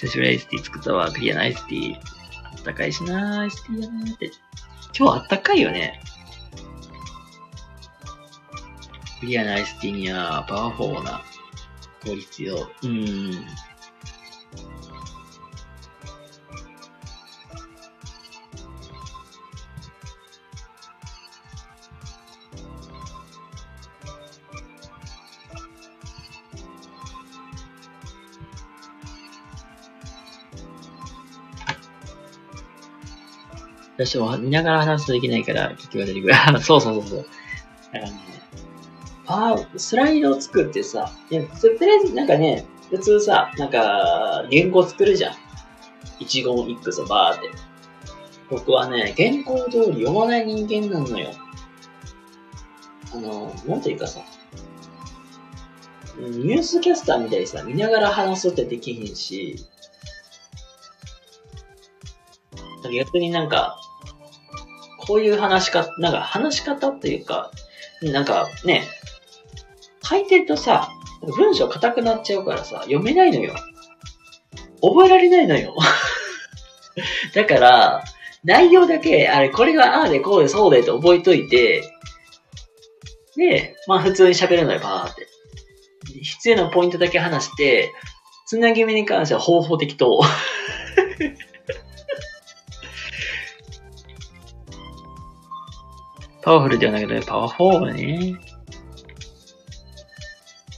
[0.00, 1.10] 久しぶりアイスティー作ったわ。
[1.10, 1.96] クリアなアイスティー。
[1.96, 4.30] あったかいしなアイスティーやなーって。
[4.96, 6.00] 今日あったかいよね。
[9.18, 11.24] クリアなアイスティーにはパワフォーな
[12.04, 12.70] 効率よ。
[12.84, 13.44] うん。
[33.98, 36.34] どうしても見ながら話すとできないから、結局出てくる。
[36.62, 37.26] そうそうそうそう。
[37.92, 38.20] だからね、
[39.26, 45.34] ああ、スライドを作ってさ、いや、とりあえずなんかね、普通さ、なんか、原稿作るじゃん。
[46.20, 47.50] 一言一句さ、バーって。
[48.48, 51.30] 僕はね、原稿通り読まない人間なのよ。
[53.12, 54.20] あの、なんというかさ、
[56.18, 59.66] ニュースキャスターみたいにさ、見ながら話すってできへんし、
[62.92, 63.78] 逆になんか、
[65.08, 67.50] こういう話し方、なんか話し方っていうか、
[68.02, 68.84] なんかね、
[70.02, 70.90] 書いてるとさ、
[71.22, 73.54] 文章硬くなっちゃうからさ、読めないのよ。
[74.82, 75.74] 覚えられないのよ。
[77.34, 78.04] だから、
[78.44, 81.82] 内容だけ、あれ、これがああでこうでそうでって覚えといて、
[83.34, 85.26] で、まあ普通に喋るのよ、バーって。
[86.22, 87.92] 必要なポイントだけ話して、
[88.46, 90.22] つなぎ目に関しては方法的と。
[96.48, 98.38] パワフルではなくて、パワフォーね。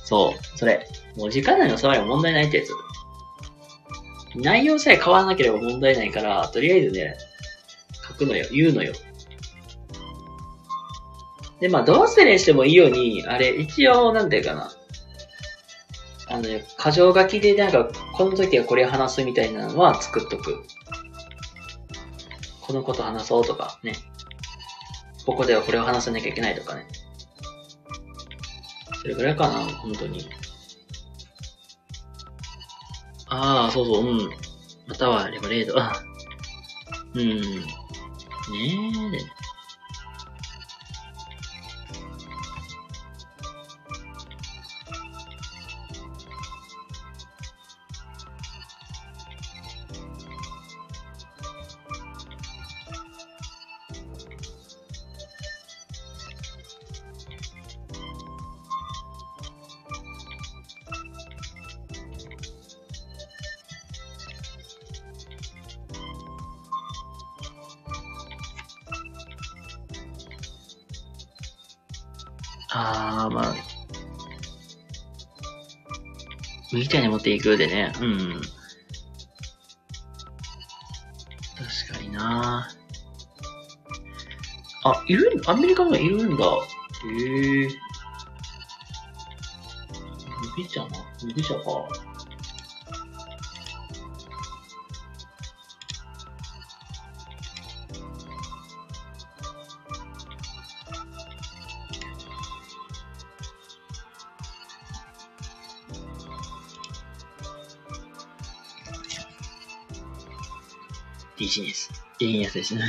[0.03, 0.85] そう、それ。
[1.17, 2.71] もう時間内の触りは問題ないってやつ。
[4.35, 7.15] 内容さえ変わらなければ問題ないから、とりあえずね、
[8.09, 8.93] 書くのよ、言うのよ。
[11.61, 14.73] で、まあ、どうせにしてもいいように、あれ、一応、なんていうかな。
[16.27, 20.65] あのね、箇条書きでなんか、この時はこれ話すみたいなのは作っとく。
[22.61, 23.93] このこと話そうとかね。
[25.31, 26.89] ここではこれを話さなきゃいけないとかね。
[29.01, 30.29] それぐらいかな、本当に。
[33.29, 34.31] ああ、そうそう、うん。
[34.89, 35.75] またはレバレード。
[37.15, 37.41] うん。
[37.61, 37.65] ね
[39.15, 39.40] え。
[77.35, 77.93] 右手に持っていくでね。
[78.01, 78.41] うん。
[81.57, 82.69] 確かにな
[84.85, 86.45] あ、いるアメリカにはいるんだ。
[86.45, 86.49] へ
[87.63, 87.67] え。
[87.67, 87.71] ー。
[90.57, 90.89] 麦茶な
[91.23, 92.10] 麦茶か。
[112.39, 112.59] ネス。
[112.59, 112.83] 円安ですね。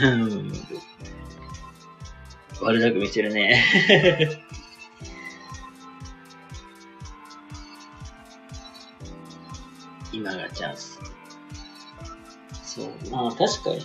[2.62, 3.64] 悪だく見せるね。
[10.14, 11.00] 今がチャンス。
[12.64, 12.92] そう。
[13.10, 13.84] まあ確かにね。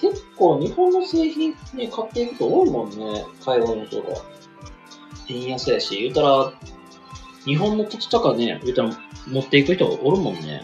[0.00, 3.24] 結構日本の製品ね、買っていく人多いもんね。
[3.44, 4.08] 海外の人が。
[5.28, 6.52] 円安やし、言うたら、
[7.44, 8.90] 日本の土地とかね、言うたら
[9.26, 10.62] 持っていく人おるもんね。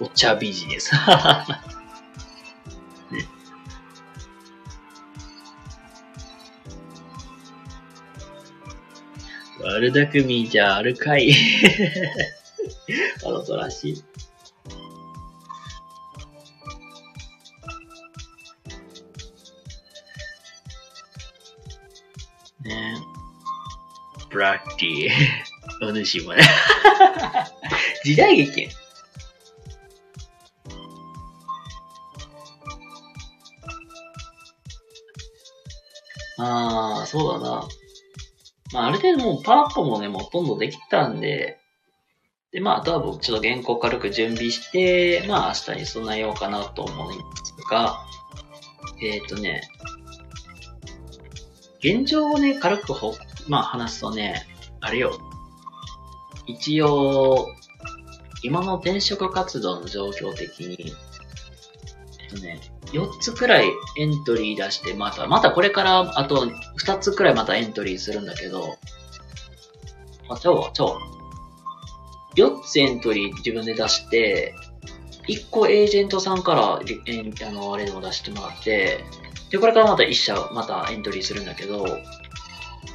[0.00, 0.92] お茶ビジネス。
[9.90, 11.32] 悪巧みじゃあるかい。
[13.24, 14.04] あのとらしい。
[22.64, 22.96] ね
[24.30, 26.42] ブラッディ、お主もね。
[28.04, 28.68] 時代劇
[36.38, 37.68] ああ、そうだな。
[38.76, 41.56] まあ、ある程度もうパラッポもね、もうほとんどできたんで、
[42.52, 47.96] で、まあ、あとは僕ちょっと原稿軽く準備して、まあ、明日に備えようかなと思いますが、
[49.02, 49.62] えっ、ー、とね、
[51.78, 53.14] 現状をね、軽くほ、
[53.48, 54.46] まあ、話すとね、
[54.80, 55.18] あれよ。
[56.46, 57.48] 一応、
[58.42, 60.92] 今の転職活動の状況的に、
[62.26, 62.60] えっとね、
[62.92, 63.66] 4つくらい
[63.98, 66.46] エントリー出して、また、またこれからあと
[66.84, 68.76] 2つくらいまたエントリーするんだけど、
[70.28, 70.98] あ、ちゃうわ、ちゃうわ。
[72.36, 74.54] 4つエントリー自分で出して、
[75.28, 79.04] 1個エージェントさんから、えあの、あれでも出してもらって、
[79.50, 81.86] で、これからまた1社またエントリーするんだけど、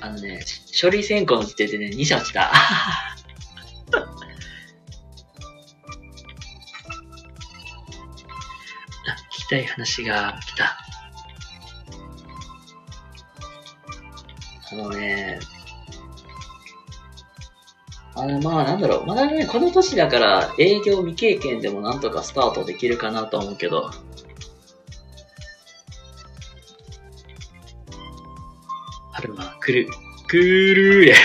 [0.01, 2.51] あのね、書類選考の時点でね、2社来た。
[9.51, 10.77] たい話が来た。
[14.71, 15.39] あのね、
[18.15, 19.05] あの、まあなんだろう。
[19.05, 23.91] まだね、この年だから営業未経験でもなんとかスタートできるかなと思うけど。
[29.11, 29.91] 春は来る。
[30.29, 31.15] 来るや。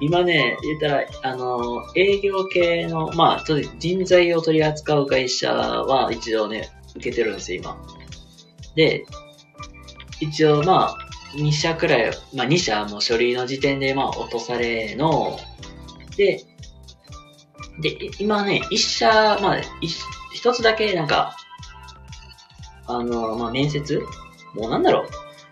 [0.00, 3.44] 今ね、言ったら、あの、営業系の、まあ、
[3.78, 7.76] 人材を取り扱う会社は一応ね、受けてるんですよ、今。
[8.74, 9.04] で、
[10.20, 10.96] 一応まあ、
[11.34, 15.38] 2社くらい、まあ2社も書類の時点でまあ落とされの、
[16.16, 16.44] で、
[17.80, 19.60] で、今ね、1社、まあ、
[20.32, 21.36] 1つだけなんか、
[22.86, 24.02] あの、まあ面接？
[24.54, 25.08] もうなんだろう。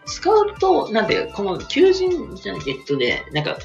[0.07, 3.57] スカウト、なんていうか、この求人じゃない、えっとね、なんか、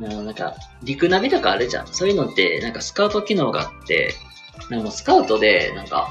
[0.00, 1.86] なんか、陸ナビとかあるじゃん。
[1.88, 4.14] そういうのって、なんかスカウト機能があって、
[4.70, 6.08] なんかもうスカウトで、なんか、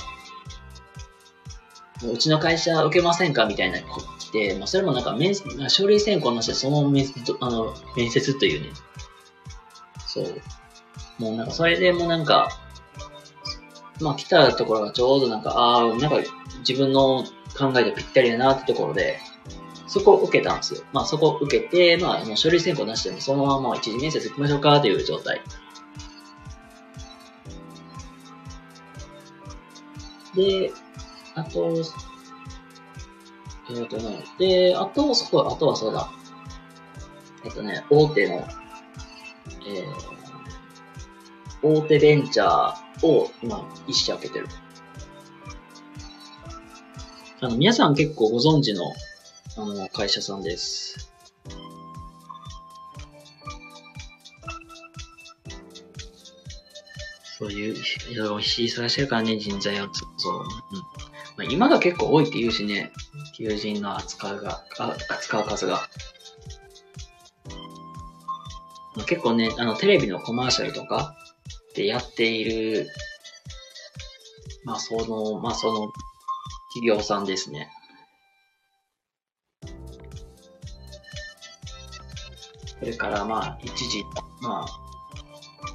[2.03, 5.33] うちの会社受けませんかみたいな子来て、まあ、それもなんか面、
[5.69, 7.05] 書類選考なしでその面
[7.41, 8.69] あの面接というね。
[10.05, 10.41] そう。
[11.17, 12.49] もうなんか、それでもなんか、
[14.01, 16.17] まあ来たところがちょうどなんか、ああ、なんか
[16.59, 17.25] 自分の
[17.57, 19.19] 考えでぴったりやなってところで、
[19.89, 20.83] そこを受けたんですよ。
[20.93, 25.41] まあそこを受けて、まあもう書類選考なしでもそのまま一次面接行きましょうかという状態。
[30.35, 30.71] で、
[31.33, 31.73] あと、
[33.69, 36.11] えっ、ー、とね、で、あと、そこ、あとはそうだ。
[37.43, 38.47] えっとね、大手の、
[39.65, 44.47] えー、大手ベンチャーを今、一社開けてる。
[47.41, 48.83] あの、皆さん結構ご存知の、
[49.61, 51.11] あの、会社さんです。
[57.37, 58.41] そういう、忙
[58.89, 60.33] しいからね、人材をそう。
[60.33, 60.45] うん。
[60.45, 60.49] ま
[61.39, 62.91] あ、今が結構多いって言うしね、
[63.35, 65.89] 求人の扱うが、あ扱う数が。
[68.95, 71.15] まあ、結構ね、あの、テレビのコマーシャルとか
[71.75, 72.87] でやっている、
[74.63, 75.91] まあ、その、まあ、その、
[76.73, 77.69] 企業さんですね。
[82.79, 84.03] それからまあ、一時、
[84.41, 84.67] まあ、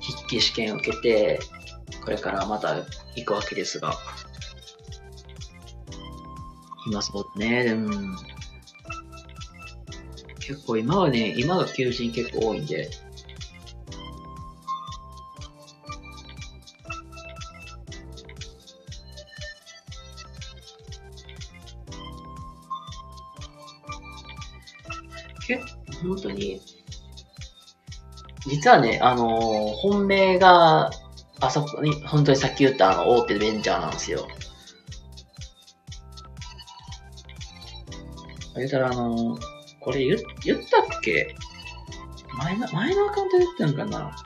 [0.03, 1.39] 筆記試験を受けて、
[2.03, 2.77] これからまた
[3.17, 3.95] 行くわけですが、
[6.87, 7.65] いますもんね。
[7.73, 8.17] うん。
[10.41, 12.91] 結構今はね、今が求人結構多いんで、
[25.47, 25.65] 結
[26.03, 26.61] 構本当に、
[28.47, 30.91] 実はね、あのー、本命が、
[31.41, 34.27] あそこに、本当にさっき言ったあの、大手ベンチャーなんですよ。
[38.55, 39.41] あれからあのー、
[39.81, 41.35] これ言、言ったっけ？
[42.39, 44.17] 前の、前のアカウントで言ったのかな？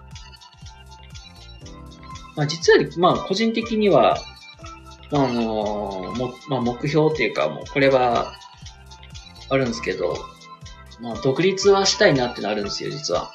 [2.36, 4.18] まあ実は、まあ個人的には、
[5.12, 8.34] あのー、も、まあ目標っていうかもうこれは、
[9.50, 10.14] あるんですけど、
[11.00, 13.32] まあ、独立はしたいなってのあるんですよ、実は。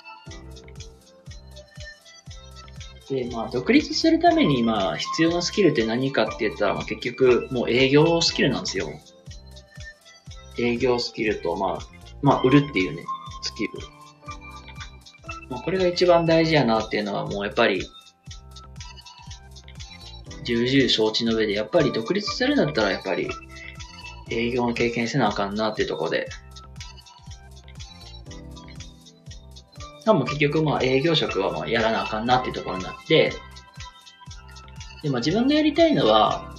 [3.14, 8.90] で、まあ、独立するために、まあ、必要なスキルって何かって言ったら、まあ、結局、もう営業スキルなんですよ。
[10.60, 11.80] 営業スキルと、まあ、
[12.22, 13.06] まあ、売るっていうね、
[13.42, 13.72] スキル。
[15.50, 17.88] まあ、これが一番大事やなっていうのは、もうやっぱり、
[20.44, 23.30] 重々承知の上で、やっぱり独立するんだったら、やっぱり、
[24.32, 26.28] 営業の経験せなあかんなっていうところで、
[30.06, 33.32] でも結局まあ営業職はまあやらなあかんなっていうところになって、
[35.02, 36.54] で、まあ自分がやりたいのは、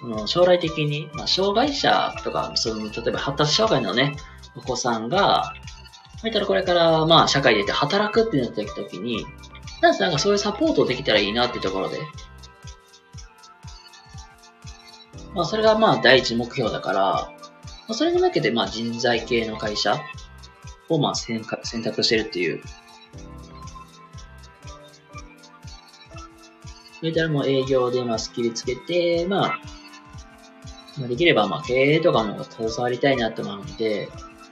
[0.00, 4.16] その将来的に、まあ障害者とか、その、例えば発達障害のね、
[4.56, 5.52] お子さんが、
[6.22, 9.26] またらこれからまあ社会で出て働くってなった時に、
[9.80, 11.98] なんかそういうサポートできたらいいなっていうところで、
[15.34, 17.32] まあそれがまあ第一目標だから、ま
[17.88, 20.00] あ、それに向けてまあ人材系の会社
[20.94, 22.62] をまあ選択してるっていう。
[26.98, 29.54] それたらもう営業でまあスキルつけて、ま
[31.02, 34.08] あ、できればまあ経営とかも携わりたいなと思うので、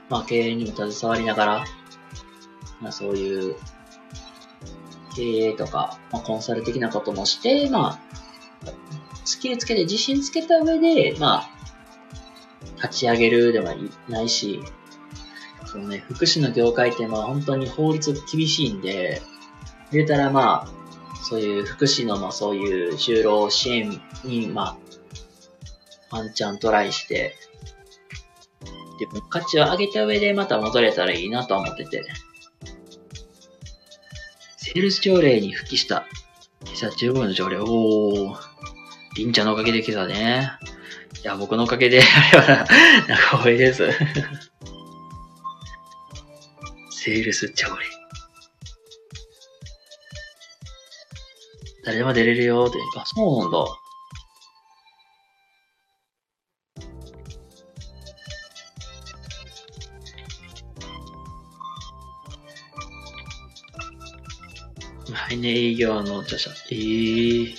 [0.08, 1.64] まあ経営にも携わりながら、
[2.80, 3.56] まあそういう
[5.18, 8.00] 経営とか、まあ、コンサル的なこともして、まあ、
[9.24, 11.50] スキルつけて自信つけた上で、まあ、
[12.76, 13.74] 立ち上げるでは
[14.08, 14.60] ないし、
[15.70, 19.20] そのね、福祉の業界ってまあ本当に法律厳しいんで、
[19.92, 20.68] 言うたらまあ、
[21.22, 24.78] そういう福祉の、まあそういう就労支援に、ま
[26.10, 27.34] あ、ワンチャントライして、
[28.98, 32.02] 自分価値を上げた上でまた戻れたらいいなと思ってて。
[34.56, 36.06] セールス条例に復帰した。
[36.64, 37.58] 今朝15の条例。
[37.58, 38.36] おー。
[39.16, 40.50] りんちゃんのおかげで今朝ね。
[41.22, 42.46] いや、僕のおかげで、あれは
[43.08, 43.88] な、んか光栄です。
[47.08, 47.86] セールス条例。
[51.86, 52.76] 誰でも出れるよって。
[52.98, 53.64] あ、そうなんだ。
[65.30, 66.50] 来年営業の著者。
[66.70, 67.56] ええー。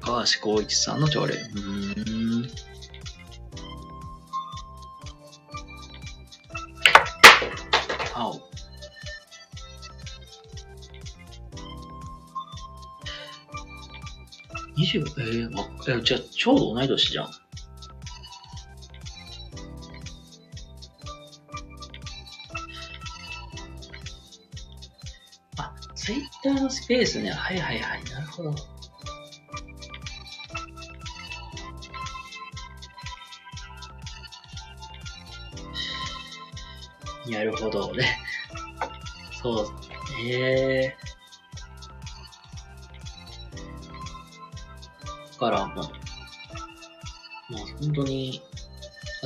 [0.00, 1.34] 高橋光一さんの条例。
[1.34, 1.38] う
[2.00, 2.13] ん。
[15.00, 17.30] 20、えー、あ、えじゃあ、ちょうど同い年じゃん。
[25.56, 27.30] あ、ツイッターのスペースね。
[27.30, 28.04] はいはいはい。
[28.04, 28.54] なるほど。
[37.26, 38.18] なるほどね。
[39.42, 39.66] そう。
[40.28, 41.13] ええー
[47.84, 48.42] 本当に、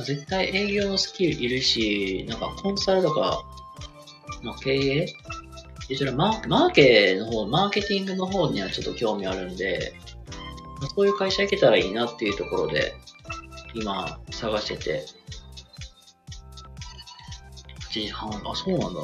[0.05, 3.43] 絶対営業のスキルいるし、なんかコンサルとか、
[4.43, 5.07] まあ経営？
[5.89, 9.93] 一応ママーケの方、マーケティングの方にはちょっと興味あるんで、
[10.79, 12.93] まあそういう会社行けたらいいなっていうところで、
[13.73, 15.05] 今探してて。
[17.89, 19.01] 8時半、あ、そうなんだ。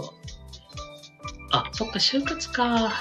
[1.51, 2.93] あ、そっか、就活か。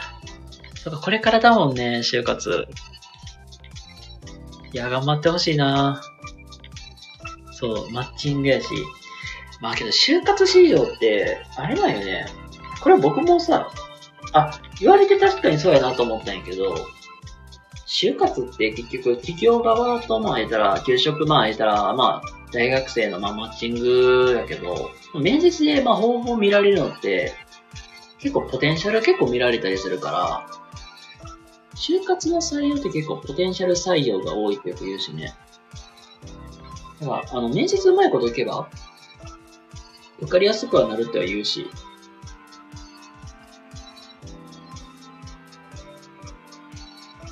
[0.77, 2.67] そっか、これからだもんね、就活。
[4.73, 6.01] いや、頑張ってほしいな
[7.55, 8.67] そう、マッチングやし。
[9.61, 12.27] まあけど、就活市場って、あれなんよね。
[12.83, 13.71] これは僕もさ、
[14.33, 16.75] あ、言われて確かにそうやなと思ったんやけど、
[17.87, 27.33] 就活って結局企業側とまあ言ったら、給食まあ言ったら、まあ大学生のまあマッチングやけど、面接でまあ方法見られるのって、
[28.19, 30.47] 結構ポテンシャル結構見られたりするから、
[31.77, 35.35] 就活の採用って結構ポテンシャル採用が多いってよく言うしね。
[37.01, 38.69] だから、あの、面接うまいこといけば、
[40.21, 41.67] 受かりやすくはなるっては言うし、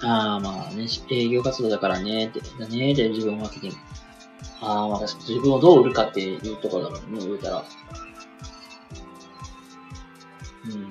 [0.04, 3.78] ああ、まあね、営業活動だからね、って、だね、で自分マーケティング。
[4.60, 7.64] ああ、まあ確か自分をどう売るかっていうところだもんね、言うたら。
[10.64, 10.88] うん。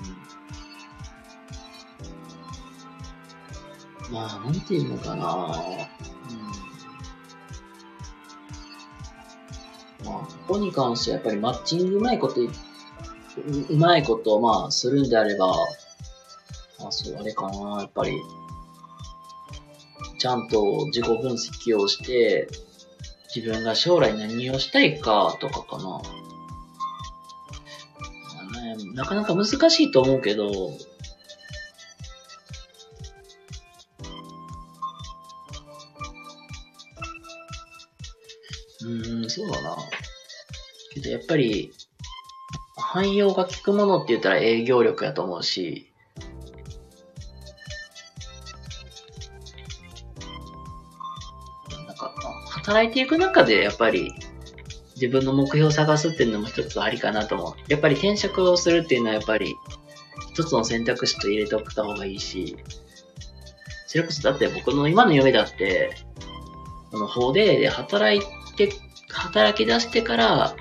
[4.13, 6.00] まあ、なんていうのかな
[10.51, 12.49] こに関してはやっぱりマッチングうまいこと、う
[13.77, 15.53] まいことを、まあ、するんであれば、
[16.85, 18.21] あ、そう、あれかな、やっぱり、
[20.19, 22.49] ちゃんと自己分析をして、
[23.33, 26.01] 自分が将来何をしたいかとかかな。
[28.93, 30.73] なかなか難しいと思うけど、
[38.83, 39.77] うん、そうだな。
[40.93, 41.71] けどやっぱり、
[42.77, 45.91] 汎用が効くものって言ったら営業力やと思うし、
[51.87, 52.13] なんか
[52.49, 54.13] 働いていく中で、やっぱり、
[54.95, 57.71] 自分の目標を探すっていうのも一つありかなと思う。
[57.71, 59.55] やっぱり転職をするっていうのはやっぱり
[60.31, 62.55] 一つの選択肢と入れておくた方がいいし、
[63.87, 65.91] それこそだって僕の今の夢だって、
[66.91, 68.21] この法で働い
[68.55, 68.69] て、
[69.09, 70.55] 働き出してから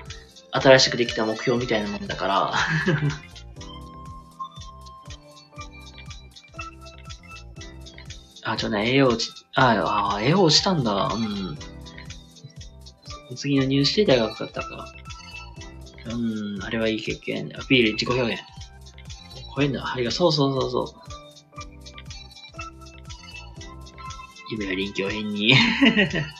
[0.51, 2.53] 新しくできた目標みたいなもんだから
[8.43, 11.11] あ、ちょっとね、栄養落ち、ああ、栄養落ちたんだ。
[11.13, 11.57] うん。
[13.35, 14.93] 次の入試で大学だったか。
[16.05, 17.51] うん、あれはいい経験。
[17.55, 18.41] アピール、自己表現。
[19.53, 21.01] こういうの、あれが、そうそうそうそう。
[24.51, 25.53] 夢は臨機応変に。
[25.53, 26.31] だか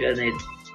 [0.00, 0.32] らね、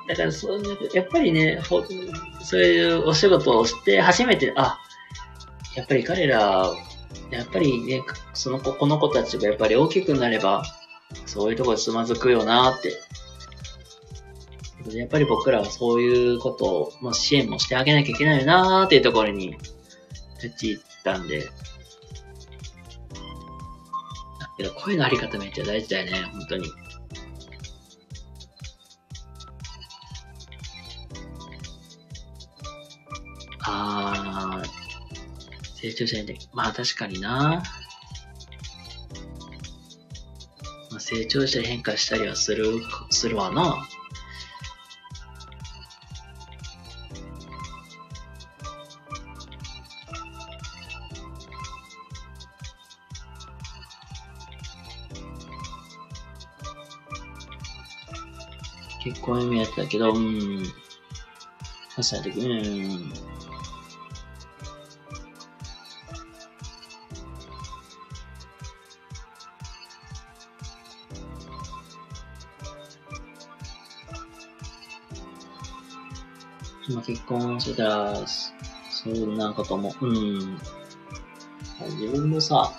[0.07, 0.61] だからそう
[0.93, 4.79] やっぱりね、そういうお仕事をして初めて、あ、
[5.75, 6.71] やっぱり彼ら、
[7.31, 8.03] やっぱりね、
[8.33, 10.63] その子、この子たちがやっぱり大きくなれば、
[11.25, 12.93] そういうとこでつまずくよなって
[14.93, 19.57] やっぱり僕らはそういうことを、まあ、支援もしてあげなきゃいけないよなーっていうところに
[20.41, 21.39] 立ち入ったんで。
[21.41, 21.47] だ
[24.57, 26.67] けど声のあり方めっちゃ大事だよね、本当に。
[33.87, 34.67] あー、
[35.79, 37.61] 成長者に、まあ確かにな
[40.89, 42.81] まあ、成長して変化したりはする、
[43.11, 43.87] するわな。
[59.03, 60.63] 結構夢やったけど、うん。
[61.95, 63.34] 朝で、うん。
[77.25, 80.57] 婚してたら、そんなことも、うん。
[81.99, 82.73] 自分もさ、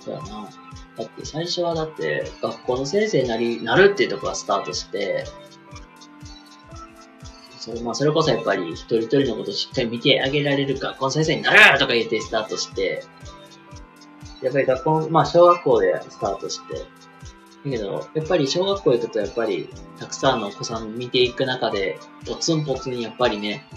[0.00, 0.48] そうやな。
[0.96, 5.24] だって最初はだって学校の先生になり、なるっていうところがスタートして、
[7.58, 13.02] それまあ、それこそやっぱり一人一人のことをしっかり見てあげられるか、この先生になるとか言ってスタートして、
[14.40, 16.86] やっぱり学校、まあ小学校でスタートして、
[17.70, 23.68] だけど、やっぱり小学校行くとやっぱりたくさんのお子さん見ていく中で、ポツンポツンにやっぱりね、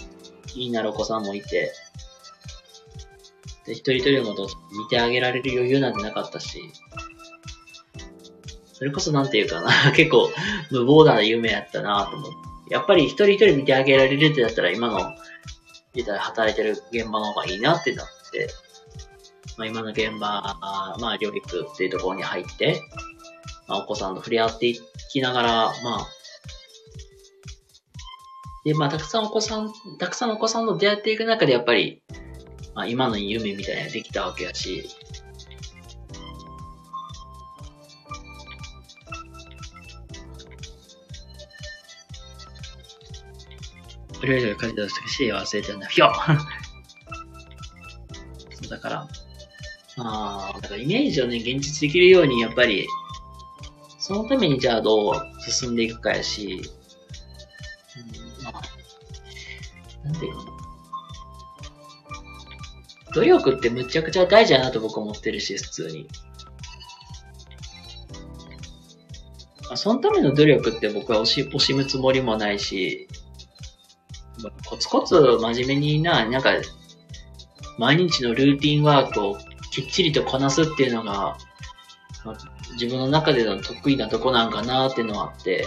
[0.47, 1.73] 気になるお子さんもいて、
[3.65, 6.61] で、一人一人のことを見てあげられる余裕なんてなかったし、
[8.73, 10.29] それこそなんていうかな、 結構
[10.71, 12.75] 無謀な夢やったなと思って。
[12.75, 15.15] やっぱり一人一人見てあげられるってなったら今の、
[15.95, 18.47] 実際働いてる現場の方がいいなってなって、
[19.57, 22.81] まあ、今の現場、まあ、療育っていうところに入って、
[23.69, 24.79] まあ、お子さんと触れ合ってい
[25.11, 25.51] きながら、
[25.83, 26.07] まあ、
[28.65, 32.01] で、まあ、たくさんお子さん、たくさんお子さんと出会っていく中で、やっぱり、
[32.73, 34.89] まあ、今の夢みたいなのができたわけやし、
[44.19, 45.87] プレイヤーが書いてたし、忘れてるんだ。
[45.87, 46.11] ひょ
[48.51, 49.07] そうだから、
[49.95, 52.87] まあ、だからイメージをね、現実できるように、やっぱり、
[54.09, 56.59] そのためにじゃあどう進んでいくかやし、
[58.39, 58.53] うん、まあ、
[60.03, 60.33] なんていう。
[60.33, 60.41] の
[63.13, 66.07] 努力ってむちゃくちゃ大事だなと僕は思ってるし、普通に。
[69.67, 73.07] まあ、そのための努力って僕は惜し惜しむつもりもないし、
[74.65, 76.53] コツコツ真面目にな、なんか、
[77.77, 79.37] 毎日のルーティンワークを
[79.69, 81.37] きっちりとこなすっていうのが、
[82.25, 85.65] まあ、自分の中での得意なとこなんかなっていうのはあって、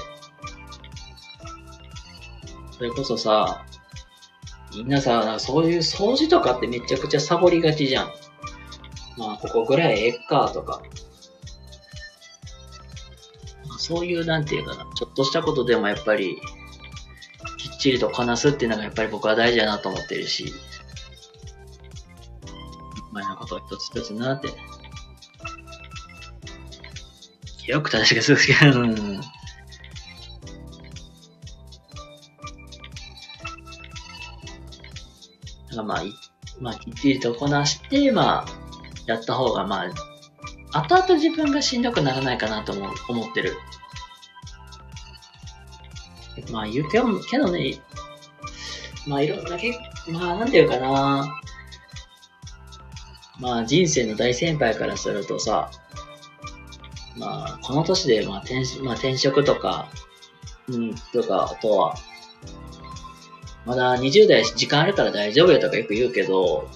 [2.71, 3.65] それこそさ、
[4.75, 8.13] みんなさ、そういう掃除とかってめちゃくちゃサボりがちじゃん。
[9.19, 10.83] まあ、ここぐらいええかとか。
[13.79, 16.41] そういう、なんていうかな、ちょっとしたことでもやっぱり、
[17.59, 20.55] きっちりとこなすっていうのがやっぱり僕は大事だなと思ってるし、
[23.13, 24.49] 前のことを一つ一つなって、
[27.67, 28.95] よく正しくするけど、うん。
[28.95, 29.01] な
[35.75, 36.03] んかまあ、
[36.61, 38.47] まあ、きっちりとこなして、まあ、
[39.07, 39.91] やった方が、まあ、
[40.73, 43.57] 後々自分がしんどくならないかなと思思ってる。
[46.51, 47.79] まあ言うけどけどね、
[49.07, 49.79] まあいろんなけ、
[50.11, 51.41] まあなんていうかな。
[53.39, 55.71] まあ人生の大先輩からするとさ、
[57.17, 59.89] まあこの年でまあ転,、まあ、転職とか、
[60.69, 61.95] うん、とか、あとは、
[63.65, 66.69] まだ20代時間あるから大丈夫よとかよく言うけど、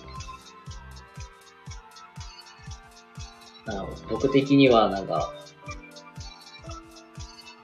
[4.08, 5.32] 僕的にはなんか、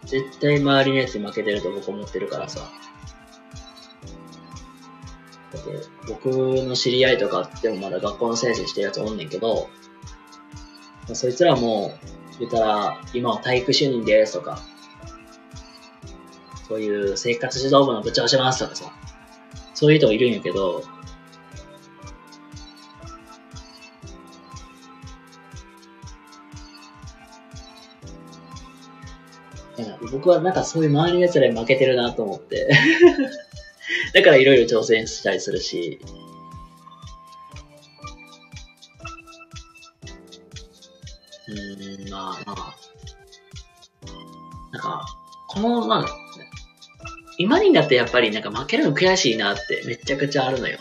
[0.04, 2.60] 絶対周りのやつに負けてると僕思ってるからさ。
[5.52, 5.70] だって
[6.08, 9.68] 僕の知り合いとかってもまだ学校の先生してるやつおんねんけど、
[11.12, 11.92] そいつらも、
[12.42, 14.60] 言ったら、今は体育主任ですとか、
[16.68, 18.92] そういう生活指導部の部長しますとかさ、
[19.74, 20.82] そういう人がいるんやけど、
[30.10, 32.68] 僕はなんかそういう周りの奴らに負けてるなと思って
[34.14, 36.00] だからいろいろ挑戦したりするし。
[47.52, 50.78] 今になってやっぱりなんか負けるの悔しいなってめちゃくちゃあるのよ。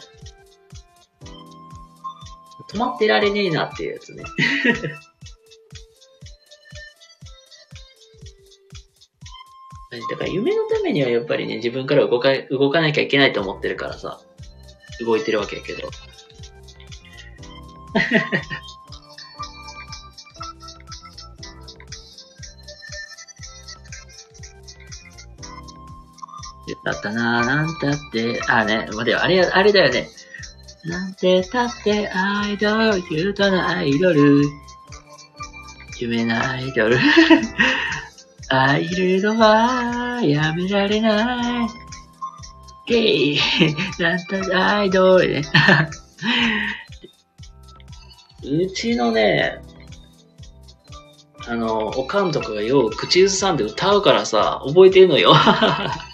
[2.70, 4.24] 止まってられねえなっていうやつね
[10.10, 14.22] だから夢のためにはやっぱりね、自分から動か、動かなきゃいけないと思ってるからさ、
[15.06, 15.90] 動いてるわけやけど。
[26.84, 30.10] だったなぁ、なんたって、あね、待てよ、あれ、あれだよね。
[30.84, 34.44] なんてたってアイドル、キュートなアイドル、
[36.00, 36.98] 夢のアイドル。
[38.54, 41.70] 会えるのはやめられない。
[42.86, 43.40] ゲイ
[44.00, 45.44] なんたってアイドルね。
[48.44, 49.62] うちのね、
[51.48, 55.34] あの、おかんとかがよう口ずさんで歌うからさ、覚えてんのよ。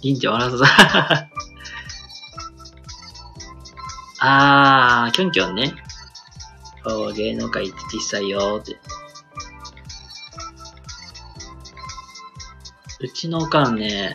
[0.00, 1.28] 銀ちゃん笑うさ。
[4.20, 5.72] あー、キョンキョンね。
[6.84, 8.76] お芸能界って小さいよって。
[13.00, 14.14] うちのおかんね、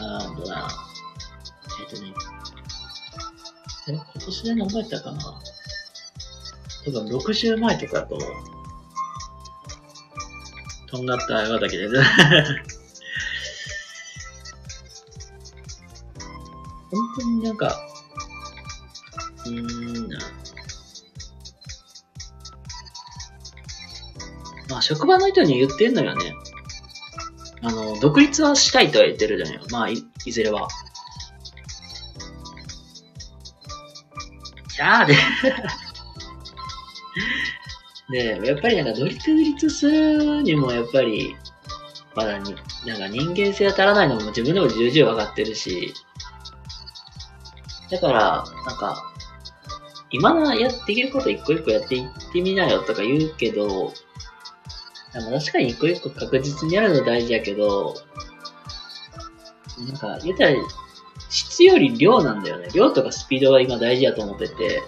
[0.00, 0.68] あーとな、
[1.80, 2.12] えっ、とね、
[3.88, 5.18] え、今年で何回やったかな
[6.84, 8.18] 多分60前とかだと。
[10.88, 11.88] とんがった岩だけで。
[16.90, 17.78] 本当になんか、
[19.46, 20.18] うーんな。
[24.68, 26.34] まあ、職場の人に言ってんのよね。
[27.62, 29.66] あの、独立はしたいとは言ってるじゃんよ。
[29.70, 30.68] まあ、い、いずれは。
[34.68, 35.16] じゃあで
[38.40, 41.36] で、やっぱりなんか独立するにもやっぱり、
[42.14, 42.54] まだに、
[42.86, 45.92] なんか人間性が足らないのも自分でも重々分かってるし、
[47.90, 49.12] だから、なんか、
[50.10, 53.92] 今のやっていけること一個一個やっていってみなよとか言うけど、
[55.12, 57.94] でも確かに一個一個確実にやるの大事やけど、
[59.86, 60.56] なんか、言ったら、
[61.30, 62.68] 質より量なんだよね。
[62.74, 64.82] 量とかスピードが今大事やと思ってて、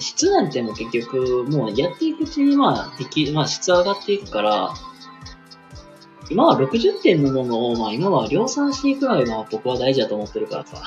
[0.00, 4.74] 質なんてもう結局、もうやっていくうちにまあ、でき、まあ質上がっていくから、
[6.30, 10.82] 今は60点のものを、まあ今は量産していくのが今僕は大事だと思ってるからさ。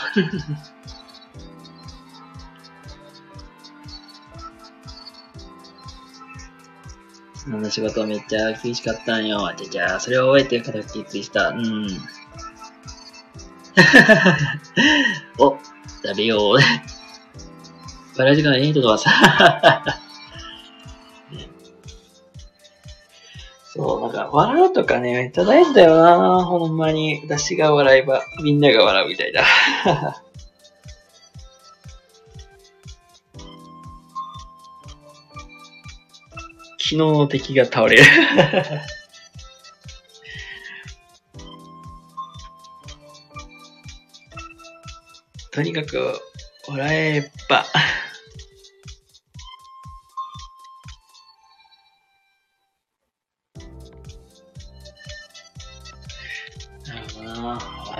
[7.33, 9.39] そんな仕事めっちゃ厳しかったんよ。
[9.69, 11.49] じゃあ、それを終えて形決した。
[11.49, 11.87] うん。
[15.39, 15.57] お、
[16.03, 16.57] 食べよう。
[18.17, 20.01] バラ時間いいとはさ
[24.17, 27.21] か、笑うとかね、めっちゃ大事だよなほんまに。
[27.23, 29.43] 私が笑えば、みんなが笑うみたいな。
[36.79, 38.03] 昨日の敵が倒れる
[45.51, 46.19] とにかく、
[46.67, 47.65] 笑えば。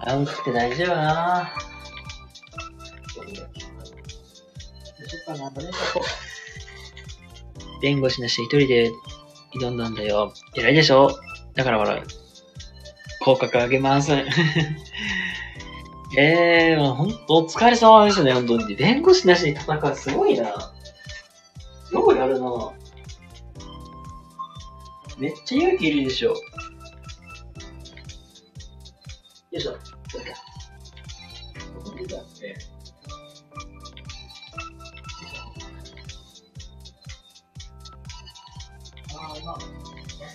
[0.07, 0.13] な。
[0.13, 1.53] 笑うって大事よな。
[3.15, 5.51] どうしようかな。
[7.81, 8.91] 弁護士なし一人で
[9.53, 10.33] 挑んだんだよ。
[10.55, 11.19] 偉いでしょ
[11.55, 12.03] だから笑う。
[13.23, 14.13] 口角上げます。
[14.13, 14.25] え
[16.71, 18.75] えー、ほんとお疲れ様ですね、本当に。
[18.75, 20.47] 弁護士なしに戦う、すごいな。
[21.91, 22.71] ようやるな。
[25.17, 26.29] めっちゃ勇気いるでしょ。
[26.29, 26.37] よ
[29.51, 29.96] いしょ。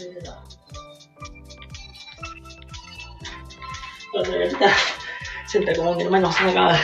[0.02, 0.42] 忘れてた。
[4.18, 4.68] 忘れてた。
[5.46, 6.76] 洗濯物目の前に干すのが。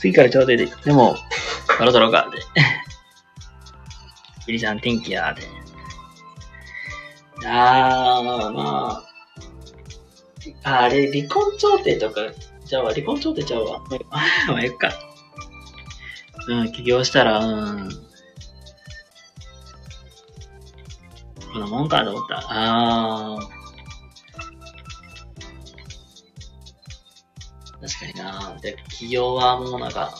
[0.00, 0.66] 次からちょうどいいで。
[0.66, 1.16] でも、
[1.76, 2.38] そろそろか、で。
[4.46, 5.42] ゆりちゃん天気や、で。
[7.46, 9.04] あー、まあま。
[10.64, 12.20] ああれ、離婚調停とか、
[12.64, 13.80] じゃあ、離婚調停ちゃうわ。
[14.48, 14.92] まあ、えっか。
[16.48, 18.07] うん、起業したら、うん。
[21.52, 22.42] このもんかと思った。
[22.48, 23.58] あー。
[27.80, 30.12] 確かになで、企業はもうなんか、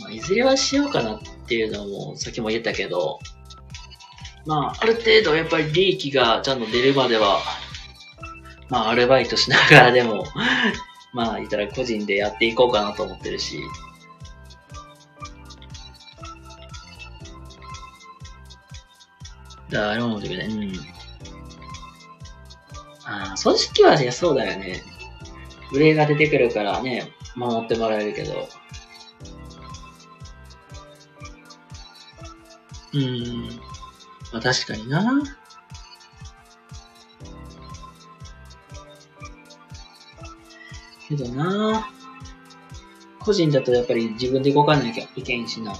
[0.00, 3.20] まあ、いずれはしようかなっていうのも、さっきも言ったけど、
[4.44, 7.38] まあ、ある程度やっぱり利益がちゃんと出るまでは、
[8.68, 10.24] まあ、アルバイトしながらでも
[11.12, 13.60] まあ、言ったら個人でやっていこうかなと思ってるし、
[19.72, 20.72] だ、あれも思ってくれ、うん。
[23.04, 24.82] ああ、組織はね、そうだよね。
[25.72, 28.48] 上が出てくるからね、守ってもらえるけど。
[32.94, 33.48] うん。
[34.32, 35.22] まあ確かにな。
[41.08, 41.88] けどな。
[43.20, 45.72] 個人だとやっぱり自分で動かなきゃいけんしな。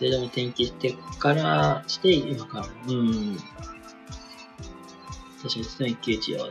[0.00, 3.36] 制度に転記してからして、今から、うん。
[5.42, 6.48] 確かに、その一騎打ちは。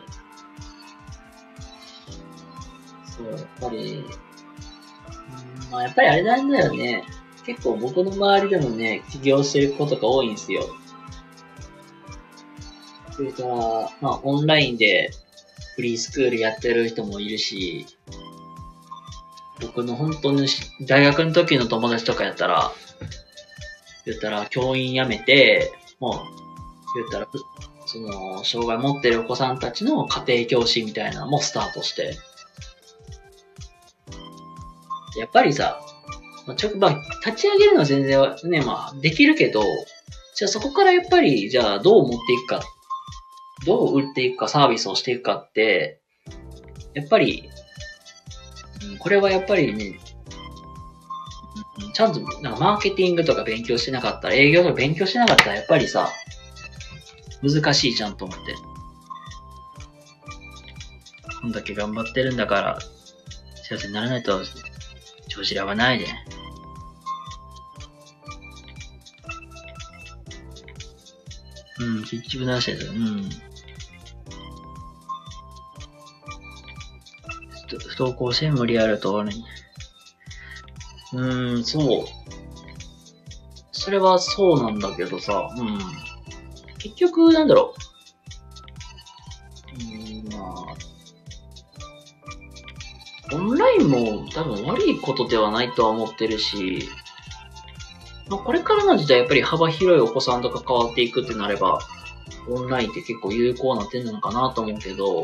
[3.06, 7.04] そう、やっぱり、うん、まあやっぱりあれなんだよね。
[7.44, 10.70] 結構僕の周りでもね、起業してる子とか多いんですよ。
[13.14, 13.48] それから、
[14.00, 15.10] まあオンラインで
[15.76, 17.88] フリースクールやってる人もいるし、
[19.60, 20.48] 僕の本当に
[20.86, 22.72] 大学の時の友達とかやったら、
[24.10, 26.16] 言ったら、教員辞めて、もう、
[26.96, 27.28] 言ったら、
[27.86, 32.18] その、障害持ってるお子さんたちの家庭教師みたいなのもスタートして。
[35.18, 35.82] やっぱりさ、
[36.46, 39.62] まあ、ちょ、まあ、立ち上げるのは全然ね、まあ、できるけど、
[40.36, 42.62] じゃあそこからやっぱり、じゃあどう持っていくか、
[43.66, 46.00] どう売っていくか、サービスをしていくかって、
[46.94, 47.50] やっぱり、
[49.00, 50.00] これはやっぱりね、
[51.94, 56.10] ちゃんとなんかマーケティングとか勉強してなかったら、営業とか勉強してなかったら、やっぱりさ、
[57.42, 58.56] 難しいじゃんと思って。
[61.42, 62.80] こんだけ頑張ってるんだから、
[63.64, 64.42] 幸せにならないと、
[65.30, 66.06] 調子らはないで。
[71.80, 72.90] うん、結局出してる。
[72.90, 73.30] うん。
[77.78, 79.34] 不登校専務リアルとね。
[81.14, 82.06] うーん、そう。
[83.72, 85.80] それはそうなんだけどさ、うん。
[86.80, 87.74] 結局、なんだろ
[89.72, 89.76] う。
[89.76, 90.90] うーん、まあ。
[93.32, 96.90] オンラインも多分悪いことではないとは思ってるし、
[98.30, 101.80] まあ、これからの時代やっぱり幅広いお子さんと関わっていくってなれば、
[102.48, 105.24] オンラインって結構有効な点なのかなと思うけど、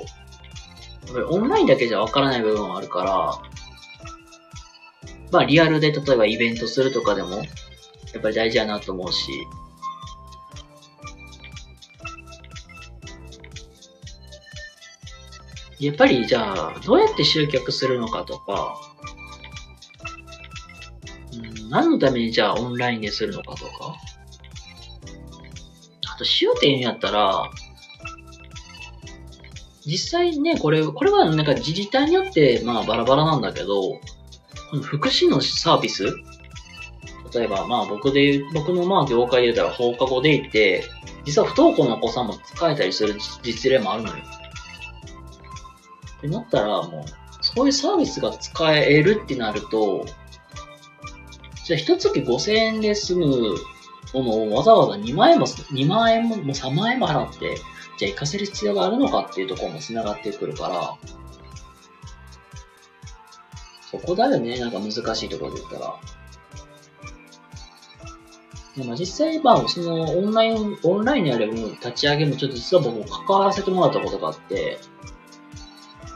[1.08, 3.38] やっぱりオンラインだけじゃわからない部分はあるから、
[5.36, 7.44] まあリアルで例えばイベントするとかでも、や
[8.20, 9.32] っぱり大事やなと思うし、
[15.82, 18.80] やっぱりじゃあ、どうやって集客するのかとか、
[21.34, 23.98] うん、何のためにじゃあオンラインでするのかとか、
[26.14, 27.52] あと、しようて言うんやったら、
[29.86, 34.00] 実際ね、これ、これはなんか自治体によってまあバラバラなんだけど、
[34.84, 36.06] 福祉のサービス？
[37.34, 40.84] 例えばまあ僕で、僕のまあ業界で言ったら放課後デイって、
[41.26, 44.16] 実は不登校のお子さんも使えたりする実例もあるのよ。
[46.18, 47.12] ってなったらもう、
[47.42, 50.06] そういうサービスが使えるってなると、
[51.66, 53.26] じゃあ一月5000円で済む
[54.14, 57.58] ものをわざわざ2万円も、2万円も、もう3万円も払って、
[57.98, 60.98] じゃあ行かせる必要があるのかっていうところも繋がってくるから、
[64.00, 65.96] そこだよね、なんか難しいところで言ったら。
[68.78, 74.78] でも実際、まあ、その、オンライン、オンラインにある立ち上げもちょっと実は僕も関わらせてもらったことがあって、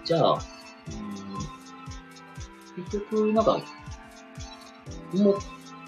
[0.04, 0.38] じゃあ、う
[2.82, 3.62] ん、結局、なんか、
[5.14, 5.38] もう、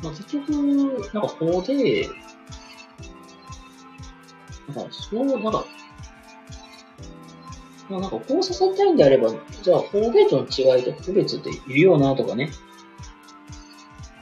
[0.02, 2.08] まあ、結局、なんか法で、
[4.74, 5.66] なんか、そう、なんか、
[7.92, 9.30] まあ、なんかこうさせたいんであれば、
[9.62, 12.50] じゃあ、法デートの違いと区別っているよなとかね。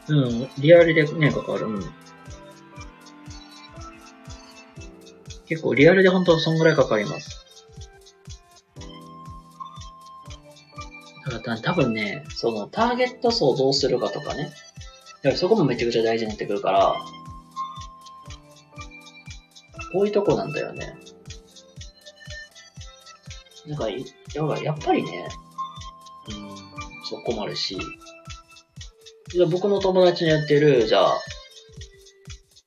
[0.07, 1.67] うん、リアルでね、関わる。
[1.67, 1.83] うん。
[5.45, 7.45] 結構リアルで本当そんぐらいかかります。
[11.29, 14.45] だから多分ね、そのターゲット層をどうするかとかね。
[14.45, 16.95] だからそこもめちゃくちゃ大事になってくるから、
[19.91, 20.97] こういうとこなんだよね。
[23.69, 25.29] なんか、やっぱやっぱりね、
[26.27, 26.57] うん、
[27.05, 27.77] そこもあるし、
[29.31, 31.19] じゃ僕の友達のやってる、じゃあ、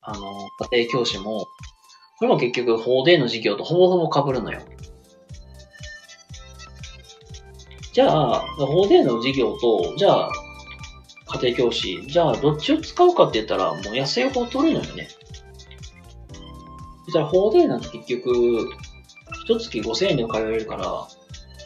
[0.03, 1.49] あの、家庭教師も、
[2.19, 4.61] これも結局、法デーの授業とほぼほぼ被るのよ。
[7.93, 10.31] じゃあ、法デーの授業と、じゃあ、
[11.41, 15.09] 家庭教師、じゃあ、どっちを使うかって言ったら、もう安い方取るのよね。
[17.07, 18.71] そしたら、法デーなんて結局、
[19.45, 21.09] 一月5000円で通えるから、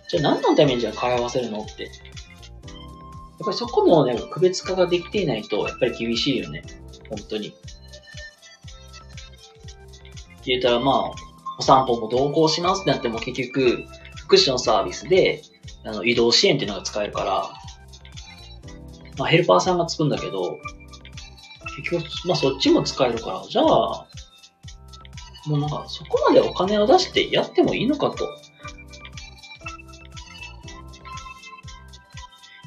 [0.08, 1.84] じゃあ何のためにじゃあ通わせるのって。
[1.84, 6.62] やっぱりそこのね、区別化ができていないと、やっぱり厳しいよね。
[7.10, 7.52] 本当に。
[10.44, 11.10] 言ったらまあ、
[11.58, 13.84] お散歩も同行しますってなっても結局、
[14.16, 15.42] 福祉のサービスで、
[15.84, 17.50] あの、移動支援っていうのが使えるから、
[19.18, 20.58] まあヘルパーさんがつくんだけど、
[21.76, 24.06] 結局、まあそっちも使えるから、じゃあ、
[25.46, 28.24] もうなんか、そこまでお金を出してやってもいいのかと。
[28.24, 28.34] やっ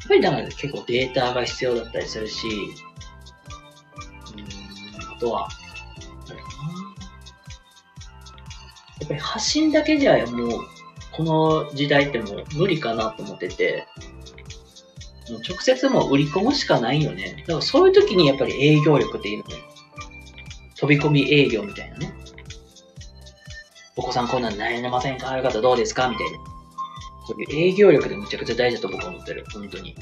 [0.07, 2.53] ぱりだから結構データが必要だったりするし、うん、
[5.13, 5.49] あとは、あ
[6.33, 6.45] れかな。
[9.01, 10.49] やっぱり発信だけじゃもう、
[11.11, 13.87] この時代ってもう無理かなと思ってて、
[15.29, 17.43] もう直接もう売り込むしかないよね。
[17.45, 19.55] だからそういう時にやっぱり営業力っていいのね。
[20.75, 22.13] 飛び込み営業みたいなね。
[23.99, 25.29] お子さんこんなん悩んでませんか？
[25.29, 26.07] ある方どうですか？
[26.07, 26.37] みたいな。
[27.27, 29.43] そういう営業力でむちゃくちゃ大事だと僕は思ってる。
[29.53, 29.93] 本当に。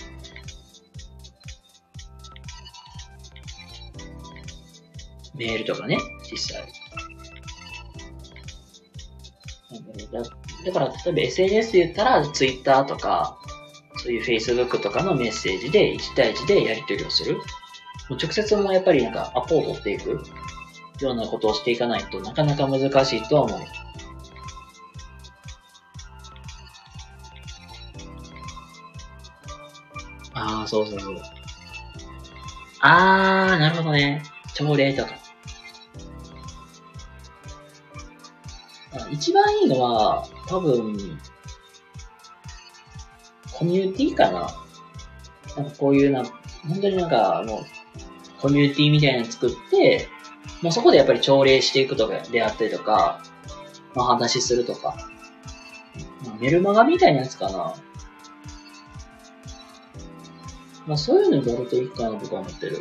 [5.33, 5.97] メールとかね、
[6.31, 6.63] 実際。
[10.11, 13.37] だだから、例えば SNS で言ったら、Twitter とか、
[13.97, 17.35] そういう Facebook とかのメッセージで1対1でやり取りをする。
[17.35, 17.41] も
[18.11, 20.23] う直接もやっぱりなんかアポを取っていく
[21.01, 23.59] ようなことをしていかないとなかなか難しいとは思う。
[30.67, 31.21] そうそうそう。
[32.81, 34.23] あー、なるほどね。
[34.53, 35.11] 朝礼とか。
[39.11, 41.19] 一番いいのは、多分、
[43.53, 44.47] コミュニティかな。
[45.55, 46.23] なんかこういうな、
[46.67, 50.07] 本当になんか、もう、コミュニティみたいなの作って、
[50.61, 53.23] もうそこでやっぱり朝礼していくとかであったりとか、
[53.95, 54.95] まあ話するとか。
[56.25, 57.73] まあ、メルマガみたいなやつかな。
[60.87, 62.79] まあそういうのやるといいかな僕は思ってる。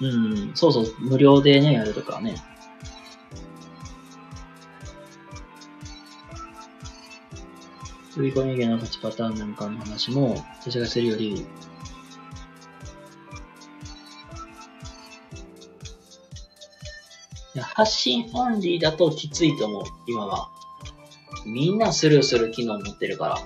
[0.00, 2.34] うん、そうそう、無料でね、やるとかね。
[8.14, 11.46] 振り込み芸の勝ちパターンなんかの話も、私がするより、
[17.60, 20.48] 発信オンリーだときついと思う、今は。
[21.44, 23.38] みんなスルーする機能持ってるから。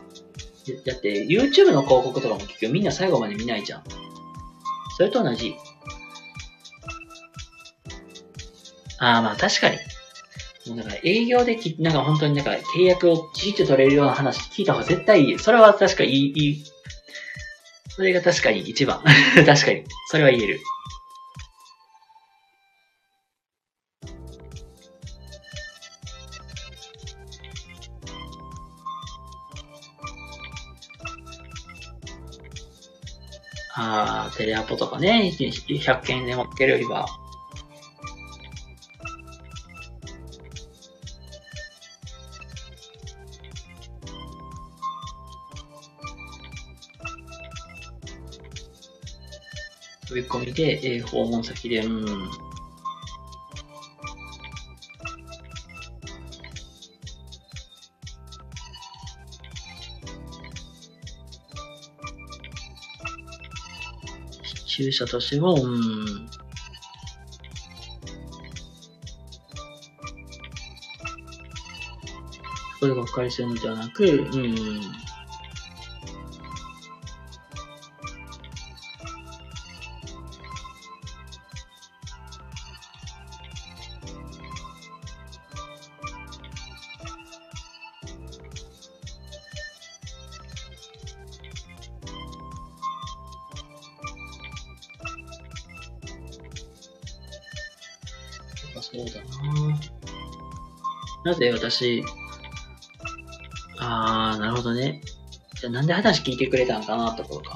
[0.84, 3.82] だって YouTube の広告とかも結局みんな最後まで見ないじゃん。
[4.96, 5.54] それと同じ。
[8.98, 9.78] ああ、まあ確かに。
[10.66, 15.38] もうだから営業でき、なんか本当になんか契約をきちっと取れるような話聞いた方が絶対いい。
[15.38, 16.64] それは確かいい、いい。
[17.90, 19.02] それが確かに一番。
[19.46, 19.84] 確かに。
[20.10, 20.60] それは言える。
[34.48, 37.06] レアポとかね、100件でもっけるよりは、
[50.06, 52.47] 飛び込みで、えー、訪問先で、うん。
[64.78, 66.28] 級者としても、うん。
[72.78, 74.80] そればっかりするのではなく、うん。
[101.38, 102.04] なぜ私、
[103.78, 105.00] あー、なるほどね。
[105.54, 107.54] じゃあなんで話聞いてくれたんかなってことか。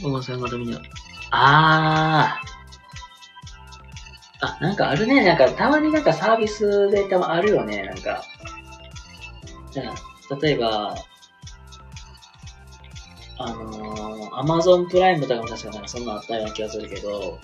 [0.00, 0.04] うん。
[0.04, 0.80] ごまさんがみんな。
[1.32, 4.46] あー。
[4.46, 5.24] あ、なんかあるね。
[5.24, 7.82] なんか、たまになんかサービスでたまあるよね。
[7.82, 8.22] なんか。
[9.72, 10.94] じゃあ、例えば、
[14.38, 17.40] アマゾンプライムとかも確かなんかそんなあったような気がするけど、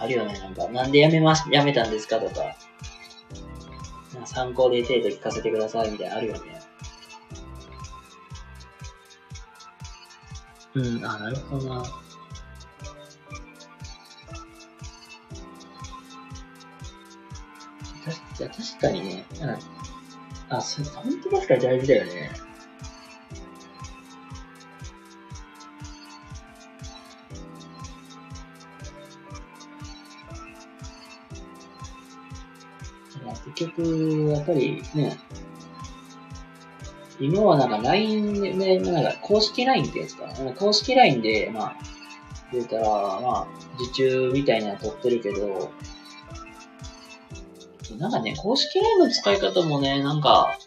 [0.00, 2.56] あるよね、なんか、なんで辞めまし、辞めたんですかとか、
[4.20, 6.40] か参考で程度聞かせてくださいみたいなあるよね。
[10.74, 11.84] うん、あ、なるほどな。
[18.38, 19.26] 確かにね、
[20.48, 22.45] あ、それ本当確かに大事だよね。
[34.46, 35.18] ぱりね、
[37.18, 40.52] 今はなんか LINE で、ね、なんか公式 LINE ってやつかな。
[40.52, 41.76] 公式 LINE で、まあ、
[42.52, 42.88] 言うたら、
[43.20, 43.46] まあ、
[43.80, 45.70] 受注みたいなの撮ってるけど、
[47.98, 50.58] なんかね、公式 LINE の使い方もね、なんか、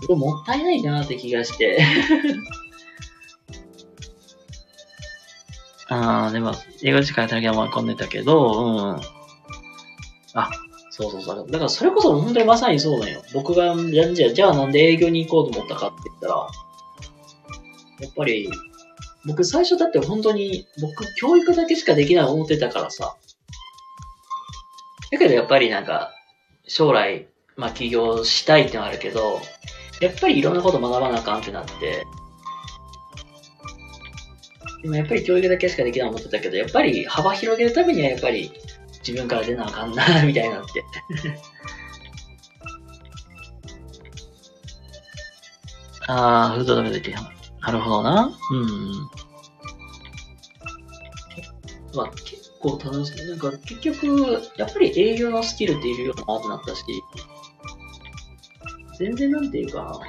[0.00, 1.82] すごいもったいないなって気がして。
[5.88, 9.00] あー、でも、英語時間だけは込んでたけど、うん。
[10.96, 11.50] そうそうそう。
[11.50, 13.20] だからそれこそ本当にまさにそうだよ。
[13.32, 13.74] 僕が、
[14.14, 16.48] じゃじゃあなんで営業に行こうと思ったかって言ったら、
[18.00, 18.48] やっぱり、
[19.26, 23.16] 僕最初だって本当に、僕教育だけしかできない思ってたからさ。
[25.10, 26.12] だけどやっぱりなんか、
[26.68, 27.26] 将来、
[27.56, 29.40] まあ起業したいってのはあるけど、
[30.00, 32.04] やっぱりいろんなこと学ばなあかんってなって、
[34.82, 38.52] でもやっぱり教育だけしかできない思ってたけど、やっぱり幅広げるためにはやっぱり
[39.06, 40.84] 自分から出なあかんな、みたいになって。
[46.08, 47.20] ああ、フードダメだけな
[47.70, 48.36] るほどな。
[48.50, 48.92] うん。
[51.94, 53.26] まあ、結構楽しい。
[53.28, 56.82] なんか結局、やっぱり営業のスキルっているようなってなったし、
[58.98, 60.00] 全然なんていうか。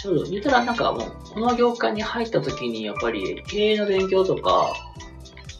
[0.00, 4.72] ちょうど、言ったらなんかもう、この業界に入った時にやっぱり経営の勉強とか、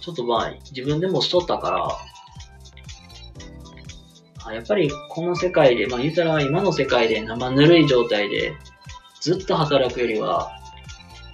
[0.06, 1.88] ちょっとまあ自分でもしとったから、
[4.44, 8.52] あやっぱりこの世界で、まあ言ったら今の世界で生ぬるい状態で
[9.20, 10.52] ずっと働くよりは、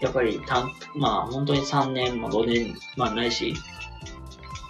[0.00, 3.52] やっぱりたん、まあ本当に3年、まあ5年、まあないし、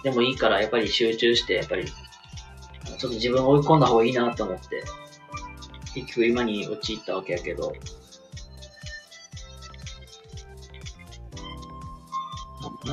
[0.03, 4.83] でもいいからやっぱり集中して、やっぱり、ちょっと自分を追い込んだ方がいいなと思って、
[5.93, 7.73] 結局今に陥ったわけやけど、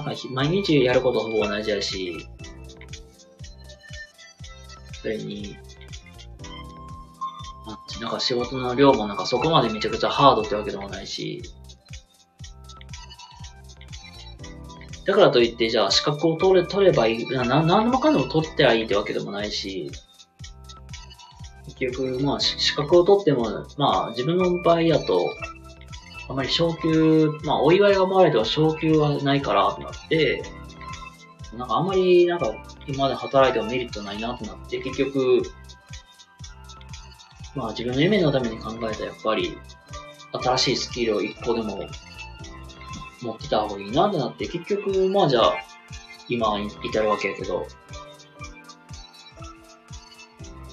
[0.04, 2.26] なんか毎日やることほぼ同じやし、
[5.02, 5.56] それに、
[8.00, 11.42] なんか仕事の量もなんかそこまでめちゃくちゃハードってわけでもないし、
[15.06, 19.90] だからといって、じゃあ資格を取れ、取ればいい、な何でもかんでも取ってはいいってわけでもないし、
[21.78, 25.30] 結局、まあ、資格を取っても、まあ、自分の場合だと、
[26.30, 30.42] あまり昇給、まあ、お祝いがもらえては昇給はないからってなって、
[31.56, 32.54] なんかあんまり、なんか、
[32.86, 35.42] 今まで働いてもメリットないなってなって、結局、
[37.56, 39.58] まあ自分の夢のために考えたらやっぱり、
[40.32, 41.84] 新しいスキルを一個でも
[43.22, 45.54] 持ってた方がいいなってなって、結局、まあじゃあ、
[46.28, 47.66] 今至るわけやけど、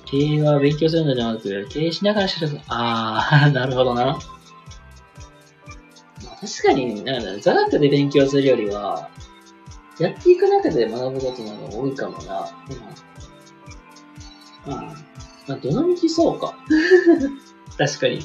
[0.05, 2.61] 経営は勉強するのではなく、経営しながら知る。
[2.67, 4.19] ああ、 なるほどな。
[6.39, 9.09] 確かに、なんか座学で勉強するよりは、
[9.99, 12.47] やっていく中で学ぶことの方が多いかもな。
[14.68, 14.72] うん。
[14.72, 14.95] まあ、
[15.47, 16.53] まあ、どの道そうか。
[17.77, 18.22] 確かに。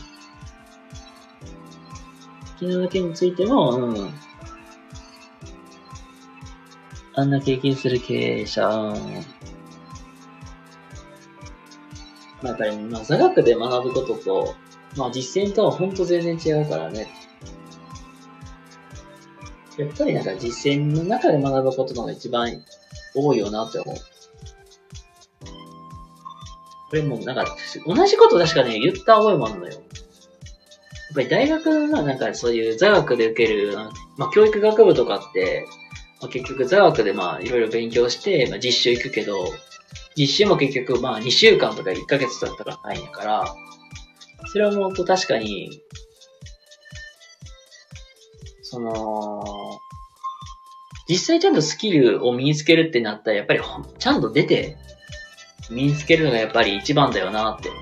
[2.58, 4.14] 昨日の件についても、うん。
[7.14, 8.92] あんな経験する経営者、ま
[12.44, 14.54] あ、やっぱり、まあ、座学で学ぶことと、
[14.96, 17.08] まあ、実践とは本当全然違うからね。
[19.78, 22.62] やっぱりなんか実践の中で学ぶことのが一番
[23.14, 23.96] 多いよなって思う。
[26.90, 29.72] これもなんか、同じこと確かね、言った覚えもあるのよ。
[29.72, 29.80] やっ
[31.14, 33.76] ぱり大学はなんかそういう座学で受ける、
[34.18, 35.66] まあ教育学部とかって、
[36.20, 39.52] まあ、結局座学でまあいろいろ勉強して、まあ、実習行くけど、
[40.16, 43.54] 実習も結局まあ2週間とか1ヶ月だったらないんやから、
[44.52, 45.82] それを思うと確かに、
[48.72, 49.82] その、
[51.06, 53.60] 実際ちゃんとスキルを身につけるってなったら、やっぱり
[53.98, 54.78] ちゃんと出て、
[55.68, 57.72] 身につけるのがやっぱり一番だよなって、っ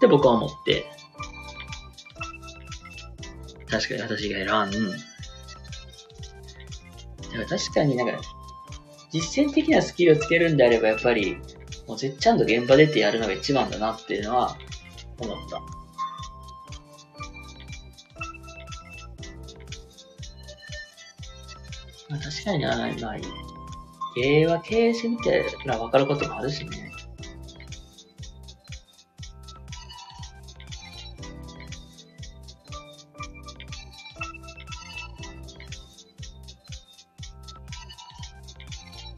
[0.00, 0.86] て僕は思って。
[3.68, 4.48] 確かに私が選ん。
[4.48, 4.56] だ
[7.28, 8.18] から確かになんか、
[9.10, 11.36] 実践的なスキルをつけるんであれば、やっぱり、
[11.86, 14.56] もうちゃんと現場出てやるのが一番だなっていうのは
[15.18, 15.81] 思った。
[22.12, 23.16] まあ、確かにな、まあ、
[24.14, 26.92] 経営は経営してみてら分かることもあるしね。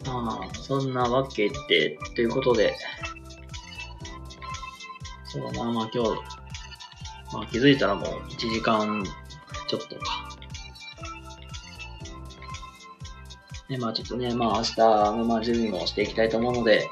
[0.05, 2.77] まあ、そんなわけで、ということで、
[5.25, 6.11] そうだな、まあ今日、
[7.33, 9.05] まあ気づいたらもう1時間
[9.67, 10.24] ちょっとか。
[13.69, 14.79] ね、まあちょっとね、まあ明日
[15.17, 16.87] のまあ準備もしていきたいと思うので、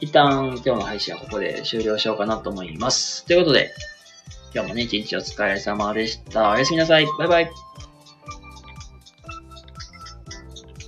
[0.00, 3.24] 一旦今日の配信はここで終了しようかなと思います。
[3.26, 3.70] ということで、
[4.54, 6.50] 今日もね、一日お疲れ様でした。
[6.50, 7.06] おやすみなさい。
[7.18, 7.50] バイバイ。